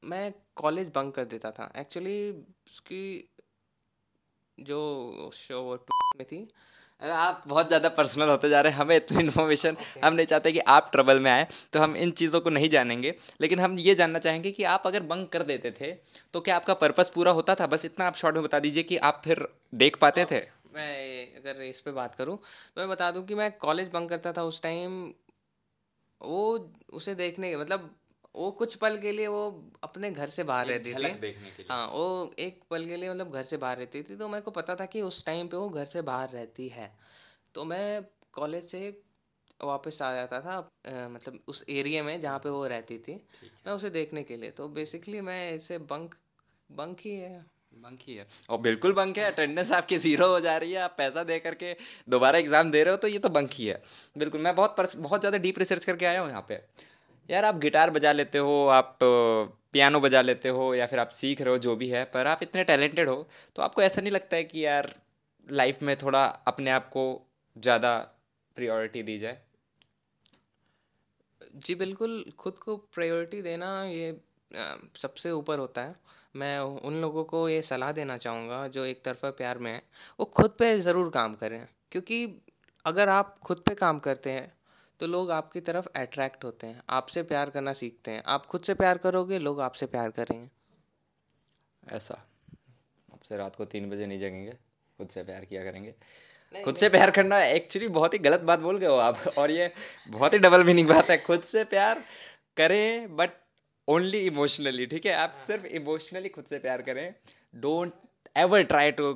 मैं 0.02 0.32
कॉलेज 0.56 0.90
बंक 0.94 1.14
कर 1.14 1.24
देता 1.24 1.50
था। 1.50 1.72
एक्चुअली 1.76 2.30
उसकी 2.66 3.00
जो 4.60 5.30
शो 5.34 5.60
वो 5.62 5.74
में 6.18 6.24
थी। 6.26 6.48
अरे 7.02 7.12
आप 7.12 7.42
बहुत 7.46 7.66
ज़्यादा 7.68 7.88
पर्सनल 7.90 8.28
होते 8.28 8.48
जा 8.48 8.60
रहे 8.60 8.72
हैं 8.72 8.78
हमें 8.78 8.94
इतनी 8.96 9.20
इन्फॉर्मेशन 9.20 9.72
okay. 9.72 10.04
हम 10.04 10.14
नहीं 10.14 10.26
चाहते 10.26 10.52
कि 10.52 10.58
आप 10.68 10.88
ट्रबल 10.92 11.20
में 11.20 11.30
आए 11.30 11.46
तो 11.72 11.80
हम 11.80 11.94
इन 11.96 12.10
चीज़ों 12.12 12.40
को 12.40 12.50
नहीं 12.50 12.68
जानेंगे। 12.68 13.14
लेकिन 13.40 13.60
हम 13.60 13.78
ये 13.78 13.94
जानना 13.94 14.18
चाहेंगे 14.18 14.50
कि 14.52 14.64
आप 14.66 14.86
अगर 14.86 15.02
बंक 15.04 15.28
कर 15.32 15.42
देते 15.44 15.70
थे 15.70 15.92
तो 16.34 16.40
क्या 16.40 16.56
आपका 16.56 16.74
पर्पस 16.76 17.08
पूरा 17.14 17.32
होता 17.32 17.54
था? 17.54 17.66
बस 17.66 17.84
इतना 17.84 18.06
आप 18.06 18.16
शॉर्ट 18.16 18.34
में 18.34 18.44
बता 18.44 18.58
दीजिए 18.58 18.82
कि 18.82 18.96
आप 18.98 19.20
फिर 19.24 19.46
देख 19.76 19.96
पाते 19.96 20.24
थे। 20.24 20.40
मैं 20.74 21.26
अगर 21.36 21.62
इस 21.64 21.80
पर 21.80 21.92
बात 21.92 22.14
करूँ 22.14 22.36
तो 22.36 22.80
मैं 22.80 22.88
बता 22.88 23.10
दूँ 23.10 23.24
कि 23.26 23.34
मैं 23.34 23.50
कॉलेज 23.58 23.90
बंक 23.90 24.10
करता 24.10 24.32
था 24.32 24.42
उस 24.44 24.62
टाइम 24.62 25.00
वो 26.20 26.42
उसे 26.92 27.14
देखने 27.14 27.50
के 27.50 27.56
मतलब 27.56 27.90
वो 28.38 28.50
कुछ 28.52 28.74
पल 28.76 28.98
के 28.98 29.12
लिए 29.12 29.26
वो 29.28 29.42
अपने 29.84 30.10
घर 30.12 30.28
से 30.30 30.44
बाहर 30.44 30.66
रहती 30.66 30.94
थी। 30.94 31.64
हाँ 31.70 31.86
वो 31.88 32.06
एक 32.40 32.60
पल 32.70 32.86
के 32.86 32.96
लिए 32.96 33.10
मतलब 33.10 33.32
घर 33.32 33.42
से 33.44 33.56
बाहर 33.58 33.76
रहती 33.78 34.02
थी 34.02 34.16
तो 34.16 34.28
मेरे 34.28 34.42
को 34.42 34.50
पता 34.52 34.74
था 34.76 34.86
कि 34.86 35.02
उस 35.02 35.24
टाइम 35.26 35.48
पे 35.48 35.56
वो 35.56 35.68
घर 35.70 35.84
से 35.86 36.02
बाहर 36.04 36.28
रहती 36.30 36.68
है। 36.70 36.90
तो 37.54 37.64
मैं 37.64 38.02
कॉलेज 38.34 38.64
से 38.66 38.88
वापस 39.60 40.00
आ 40.02 40.12
जाता 40.14 40.40
था 40.40 40.56
आ, 40.56 41.08
मतलब 41.08 41.38
उस 41.48 41.64
एरिया 41.70 42.02
में 42.02 42.18
जहाँ 42.20 42.38
पे 42.38 42.48
वो 42.50 42.66
रहती 42.68 42.98
थी। 42.98 43.14
मैं 43.66 43.72
उसे 43.72 43.90
देखने 43.90 44.22
के 44.22 44.36
लिए 44.36 44.50
तो 44.52 44.68
बेसिकली 44.70 45.20
मैं 45.20 45.40
इसे 45.52 45.78
बंक 45.86 46.14
बंक 46.72 47.00
ही 47.00 47.14
है। 47.16 47.38
बंक 47.76 47.98
ही 48.02 48.14
है। 48.14 48.26
और 48.50 48.58
बिल्कुल 48.60 48.92
बंक 48.92 49.18
है 49.18 49.24
अटेंडेंस 49.24 49.70
आपकी 49.72 49.96
ज़ीरो 49.98 50.28
हो 50.28 50.38
जा 50.40 50.56
रही 50.56 50.72
है 50.72 50.80
आप 50.80 50.94
पैसा 50.98 51.22
दे 51.24 51.38
करके 51.38 51.74
दोबारा 52.08 52.38
एग्ज़ाम 52.38 52.70
दे 52.70 52.82
रहे 52.84 52.90
हो 52.90 52.98
तो 52.98 53.08
ये 53.08 53.18
तो 53.18 53.28
बंक 53.30 53.50
ही 53.54 53.66
है। 53.66 53.80
बिल्कुल 54.18 54.40
मैं 54.40 54.54
बहुत 54.56 54.76
बहुत 54.96 55.20
ज़्यादा 55.20 55.38
डीप 55.38 55.58
रिसर्च 55.58 55.84
करके 55.84 56.06
आया 56.06 56.20
हूँ 56.20 56.28
यहाँ 56.30 56.44
पे। 56.48 56.60
यार 57.28 57.44
आप 57.44 57.56
गिटार 57.60 57.90
बजा 57.90 58.12
लेते 58.12 58.38
हो, 58.38 58.66
आप 58.68 58.98
पियानो 59.02 60.00
बजा 60.00 60.20
लेते 60.22 60.48
हो 60.50 60.74
या 60.74 60.86
फिर 60.86 60.98
आप 60.98 61.08
सीख 61.10 61.40
रहे 61.40 61.50
हो 61.50 61.58
जो 61.60 61.74
भी 61.76 61.88
है, 61.88 62.04
पर 62.06 62.26
आप 62.26 62.42
इतने 62.42 62.64
टैलेंटेड 62.64 63.08
हो 63.08 63.26
तो 63.56 63.62
आपको 63.62 63.82
ऐसा 63.82 64.02
नहीं 64.02 64.12
लगता 64.12 64.36
है 64.36 64.44
कि 64.44 64.64
यार 64.64 64.94
लाइफ 65.48 65.82
में 65.82 65.96
थोड़ा 65.98 66.24
अपने 66.46 66.70
आप 66.70 66.88
को 66.88 67.04
ज़्यादा 67.56 67.96
प्रायोरिटी 68.56 69.02
दी 69.02 69.18
जाए? 69.18 69.38
जी 71.56 71.74
बिल्कुल, 71.74 72.24
खुद 72.38 72.54
को 72.56 72.76
प्रायोरिटी 72.94 73.42
देना 73.42 73.68
ये 73.84 74.18
सबसे 74.96 75.30
ऊपर 75.32 75.58
होता 75.58 75.82
है। 75.82 75.94
मैं 76.36 76.58
उन 76.58 77.00
लोगों 77.00 77.24
को 77.24 77.48
ये 77.48 77.62
सलाह 77.62 77.92
देना 77.92 78.16
चाहूँगा 78.16 78.66
जो 78.68 78.84
एक 78.84 79.02
तरफा 79.04 79.30
प्यार 79.32 79.58
में 79.58 79.70
है, 79.72 79.80
वो 80.20 80.24
खुद 80.26 80.54
पे 80.58 80.78
ज़रूर 80.80 81.10
काम 81.10 81.34
करें, 81.34 81.66
क्योंकि 81.92 82.26
अगर 82.84 83.08
आप 83.10 83.36
खुद 83.44 83.62
पे 83.66 83.74
काम 83.76 83.98
करते 83.98 84.30
हैं 84.30 84.52
तो 85.00 85.06
लोग 85.06 85.30
आपकी 85.30 85.60
तरफ़ 85.60 85.86
अट्रैक्ट 85.96 86.44
होते 86.44 86.66
हैं 86.66 86.82
आपसे 86.90 87.22
प्यार 87.22 87.50
करना 87.50 87.72
सीखते 87.72 88.10
हैं। 88.10 88.22
आप 88.26 88.46
खुद 88.46 88.62
से 88.62 88.74
प्यार 88.74 88.98
करोगे 88.98 89.38
लोग 89.38 89.60
आपसे 89.60 89.86
प्यार 89.86 90.10
करेंगे। 90.10 90.48
ऐसा। 91.96 92.14
आपसे 93.12 93.36
रात 93.36 93.56
को 93.56 93.64
तीन 93.64 93.90
बजे 93.90 94.06
नहीं 94.06 94.18
जगेंगे 94.18 94.52
खुद 94.98 95.08
से 95.08 95.22
प्यार 95.22 95.44
किया 95.44 95.64
करेंगे। 95.64 95.94
खुद 96.54 96.76
से 96.76 96.88
प्यार 96.88 97.10
करना 97.10 97.42
एक्चुअली 97.44 97.88
बहुत 97.90 98.14
ही 98.14 98.18
गलत 98.18 98.40
बात 98.42 98.58
बोल 98.58 98.78
गए 98.78 98.86
हो 98.86 98.96
आप 98.98 99.26
और 99.38 99.50
ये 99.50 99.70
बहुत 100.08 100.32
ही 100.32 100.38
डबल 100.38 100.64
मीनिंग 100.64 100.88
बात 100.88 101.10
है। 101.10 101.16
खुद 101.22 101.42
से 101.42 101.64
प्यार 101.66 102.02
करें 102.56 103.16
बट 103.16 103.30
ओनली 103.88 104.18
इमोशनली 104.26 104.86
ठीक 104.86 105.06
है? 105.06 105.12
आप 105.14 105.32
सिर्फ़ 105.36 105.66
इमोशनली 105.66 106.28
खुद 106.28 106.44
से 106.44 106.58
प्यार 106.58 106.82
करें। 106.82 107.14
डोंट 107.54 107.92
एवर 108.36 108.62
ट्राई 108.64 108.90
टू 108.92 109.10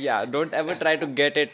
या 0.00 0.24
don't 0.26 0.54
ever 0.54 0.74
try 0.74 0.96
to 0.96 1.06
get 1.14 1.38
it 1.38 1.50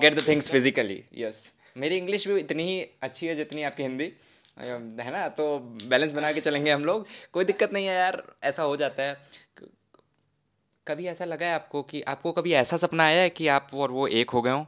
get 0.00 0.14
the 0.14 0.26
things 0.28 0.50
physically 0.50 1.02
yes 1.14 1.52
मेरी 1.76 1.96
इंग्लिश 1.96 2.28
भी 2.28 2.40
इतनी 2.40 2.62
ही 2.62 2.86
अच्छी 3.02 3.26
है 3.26 3.34
जितनी 3.34 3.62
आपकी 3.62 3.82
हिंदी। 3.82 4.12
है 4.58 5.10
ना? 5.10 5.28
तो 5.28 5.58
बैलेंस 5.88 6.12
बना 6.12 6.32
के 6.32 6.40
चलेंगे 6.40 6.70
हम 6.70 6.84
लोग। 6.84 7.06
कोई 7.32 7.44
दिक्कत 7.44 7.72
नहीं 7.72 7.86
है 7.86 7.94
यार, 7.94 8.22
ऐसा 8.44 8.62
हो 8.62 8.76
जाता 8.76 9.02
है। 9.02 9.16
कभी 10.86 11.06
ऐसा 11.06 11.24
लगा 11.24 11.46
है 11.46 11.54
आपको 11.54 11.82
कि, 11.82 12.02
आपको 12.02 12.32
कभी 12.32 12.52
ऐसा 12.52 12.76
सपना 12.76 13.04
आया 13.04 13.22
है 13.22 13.30
कि 13.30 13.48
आप 13.48 13.70
और 13.74 13.90
वो 13.90 14.06
एक 14.06 14.30
हो 14.30 14.42
गए 14.42 14.50
हो? 14.50 14.66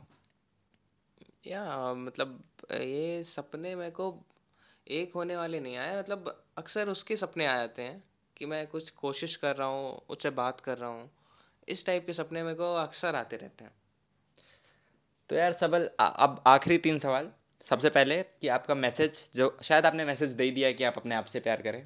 या 1.47 1.95
मतलब 1.95 2.41
ये 2.73 3.25
सपने 3.25 3.75
मेरे 3.75 3.91
को 3.91 4.15
एक 4.91 5.13
होने 5.15 5.37
वाले 5.37 5.61
नहीं 5.61 5.77
आए। 5.77 5.99
मतलब 5.99 6.41
अक्सर 6.59 6.89
उसके 6.89 7.17
सपने 7.17 7.47
आ 7.47 7.57
जाते 7.57 7.83
हैं 7.83 8.05
कि 8.37 8.47
मैं 8.47 8.67
कुछ 8.67 8.91
कोशिश 8.91 9.37
कर 9.37 9.57
रहा 9.57 9.69
हूँ, 9.69 10.01
उससे 10.11 10.31
बात 10.31 10.61
कर 10.61 10.79
रहा 10.79 10.91
हूँ। 10.91 11.11
इस 11.69 11.87
टाइप 11.87 12.07
के 12.07 12.13
सपने 12.13 12.43
मेरे 12.43 12.55
को 12.55 12.75
अक्सर 12.75 13.17
आते 13.17 13.37
रहते 13.37 13.65
हैं। 13.65 13.73
तो 15.31 15.37
यार 15.37 15.53
सबल 15.55 15.89
अब 16.01 16.41
आखिरी 16.47 16.79
तीन 16.79 16.99
सवाल। 16.99 17.29
सबसे 17.61 17.89
पहले 17.91 18.23
कि 18.41 18.49
आपका 18.49 18.75
मैसेज 18.77 19.29
जो, 19.35 19.57
शायद 19.63 19.87
आपने 19.87 20.05
मैसेज 20.05 20.31
दे 20.33 20.51
दिया 20.51 20.71
कि 20.73 20.85
आप 20.85 20.97
अपने 20.97 21.15
आप 21.15 21.25
से 21.27 21.41
प्यार 21.41 21.63
करें। 21.63 21.83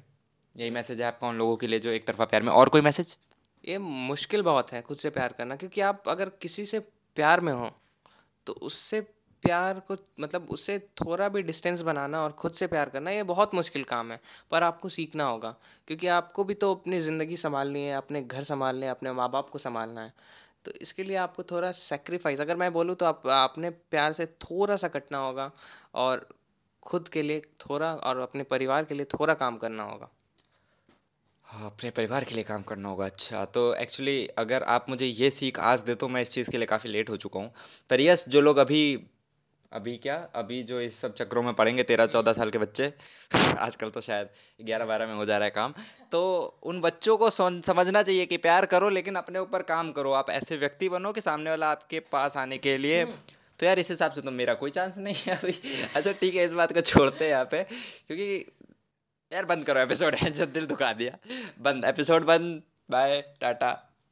यही 0.55 0.69
मैसेज 0.71 1.01
है 1.01 1.07
आपका 1.07 1.27
उन 1.27 1.37
लोगों 1.37 1.55
के 1.57 1.67
लिए 1.67 1.79
जो 1.79 1.89
एक 1.91 2.05
तरफा 2.07 2.25
प्यार 2.25 2.43
में। 2.43 2.51
और 2.51 2.69
कोई 2.69 2.81
मैसेज? 2.81 3.15
ये 3.63 3.77
मुश्किल 3.77 4.41
बहुत 4.43 4.71
है 4.73 4.81
खुद 4.81 4.97
से 4.97 5.09
प्यार 5.11 5.33
करना, 5.37 5.55
क्योंकि 5.55 5.81
आप 5.83 6.03
अगर 6.07 6.29
किसी 6.41 6.65
से 6.65 6.79
प्यार 7.17 7.39
में 7.39 7.53
हो 7.53 7.69
तो 8.47 8.53
उससे 8.61 8.99
प्यार 9.43 9.79
को 9.81 9.95
मतलब 10.19 10.47
उससे 10.51 10.77
थोड़ा 10.97 11.27
भी 11.29 11.41
डिस्टेंस 11.43 11.81
बनाना 11.81 12.21
और 12.23 12.31
खुद 12.33 12.51
से 12.53 12.67
प्यार 12.67 12.89
करना, 12.89 13.11
ये 13.11 13.23
बहुत 13.25 13.53
मुश्किल 13.55 13.83
काम 13.83 14.11
है। 14.11 14.19
पर 14.51 14.63
आपको 14.63 14.89
सीखना 14.89 15.23
होगा, 15.25 15.53
क्योंकि 15.87 16.07
आपको 16.09 16.43
भी 16.43 16.53
तो 16.55 16.73
अपनी 16.75 16.99
ज़िंदगी 16.99 17.37
संभालनी 17.37 17.83
है, 17.83 17.95
अपने 17.95 18.21
घर 18.21 18.43
संभालने 18.43 18.87
अपने 18.89 19.11
माँ 19.11 19.29
बाप 19.31 19.49
को 19.49 19.59
संभालना 19.59 20.01
है। 20.01 20.13
तो 20.65 20.71
इसके 20.81 21.03
लिए 21.03 21.15
आपको 21.15 21.43
थोड़ा 21.43 21.71
सेक्रीफाइस 21.71 22.41
अगर 22.41 22.55
मैं 22.55 22.71
बोलूँ 22.73 22.95
तो 22.95 23.05
आप 23.05 23.27
अपने 23.27 23.69
प्यार 23.69 24.13
से 24.13 24.25
थोड़ा 24.25 24.75
सा 24.75 24.87
कटना 24.87 25.17
होगा 25.17 25.51
और 25.95 26.25
खुद 26.83 27.07
के 27.07 27.21
लिए 27.21 27.41
थोड़ा 27.59 27.93
और 27.93 28.19
अपने 28.19 28.43
परिवार 28.43 28.85
के 28.85 28.95
लिए 28.95 29.05
थोड़ा 29.05 29.33
काम 29.33 29.57
करना 29.57 29.83
होगा। 29.83 30.09
हाँ 31.45 31.65
अपने 31.65 31.89
परिवार 31.89 32.23
के 32.23 32.35
लिए 32.35 32.43
काम 32.43 32.61
करना 32.61 32.89
होगा 32.89 33.05
अच्छा। 33.05 33.43
तो 33.45 33.73
एक्चुअली 33.75 34.27
अगर 34.37 34.63
आप 34.63 34.85
मुझे 34.89 35.05
ये 35.05 35.29
सीख 35.29 35.59
आज 35.59 35.81
दे 35.81 35.95
तो 35.95 36.07
मैं 36.07 36.21
इस 36.21 36.31
चीज़ 36.31 36.51
के 36.51 36.57
लिए 36.57 36.65
काफ़ी 36.65 36.89
लेट 36.89 37.09
हो 37.09 37.17
चुका 37.17 37.39
हूँ। 37.39 37.51
पर 37.89 38.01
यस 38.01 38.25
जो 38.29 38.41
लोग 38.41 38.57
अभी 38.57 38.83
अभी 39.71 39.95
क्या? 39.97 40.15
अभी 40.35 40.61
जो 40.63 40.79
इस 40.81 40.99
सब 41.01 41.13
चक्रों 41.15 41.41
में 41.43 41.53
पड़ेंगे 41.53 41.83
तेरह 41.83 42.05
चौदह 42.05 42.33
साल 42.33 42.49
के 42.49 42.57
बच्चे 42.57 42.91
आजकल 43.57 43.89
तो 43.89 44.01
शायद 44.01 44.29
ग्यारह 44.65 44.85
बारह 44.85 45.07
में 45.07 45.13
हो 45.15 45.25
जा 45.25 45.37
रहा 45.37 45.45
है 45.45 45.51
काम। 45.51 45.73
तो 46.11 46.21
उन 46.63 46.81
बच्चों 46.81 47.17
को 47.17 47.29
समझना 47.29 48.01
चाहिए 48.01 48.25
कि 48.25 48.37
प्यार 48.37 48.65
करो 48.65 48.89
लेकिन 48.89 49.15
अपने 49.15 49.39
ऊपर 49.39 49.61
काम 49.69 49.91
करो। 49.91 50.11
आप 50.13 50.29
ऐसे 50.29 50.57
व्यक्ति 50.57 50.89
बनो 50.89 51.11
कि 51.11 51.21
सामने 51.21 51.49
वाला 51.49 51.69
आपके 51.71 51.99
पास 52.11 52.37
आने 52.37 52.57
के 52.57 52.77
लिए 52.77 53.05
तो 53.59 53.65
यार 53.65 53.79
इस 53.79 53.89
हिसाब 53.89 54.11
से 54.11 54.21
तो 54.21 54.31
मेरा 54.31 54.53
कोई 54.55 54.71
चांस 54.71 54.97
नहीं 54.97 55.15
है 55.17 55.35
अभी। 55.37 55.51
अच्छा 55.95 56.11
ठीक 56.11 56.35
है 56.35 56.45
इस 56.45 56.53
बात 56.53 56.73
को 56.73 56.81
छोड़ते 56.81 57.23
हैं 57.25 57.31
यहाँ 57.31 57.45
पे 57.51 57.63
क्योंकि 57.63 58.45
यार 59.31 59.45
बंद 59.45 59.65
करो 59.65 59.79
एपिसोड 59.79 60.15
है 60.15 60.31
जब 60.39 60.51
दिल 60.53 60.65
दुखा 60.65 60.91
दिया। 60.93 61.17
बंद 61.61 61.85
एपिसोड 61.85 62.25
बंद 62.25 62.61
बाय 62.91 63.21
टाटा। 63.41 63.71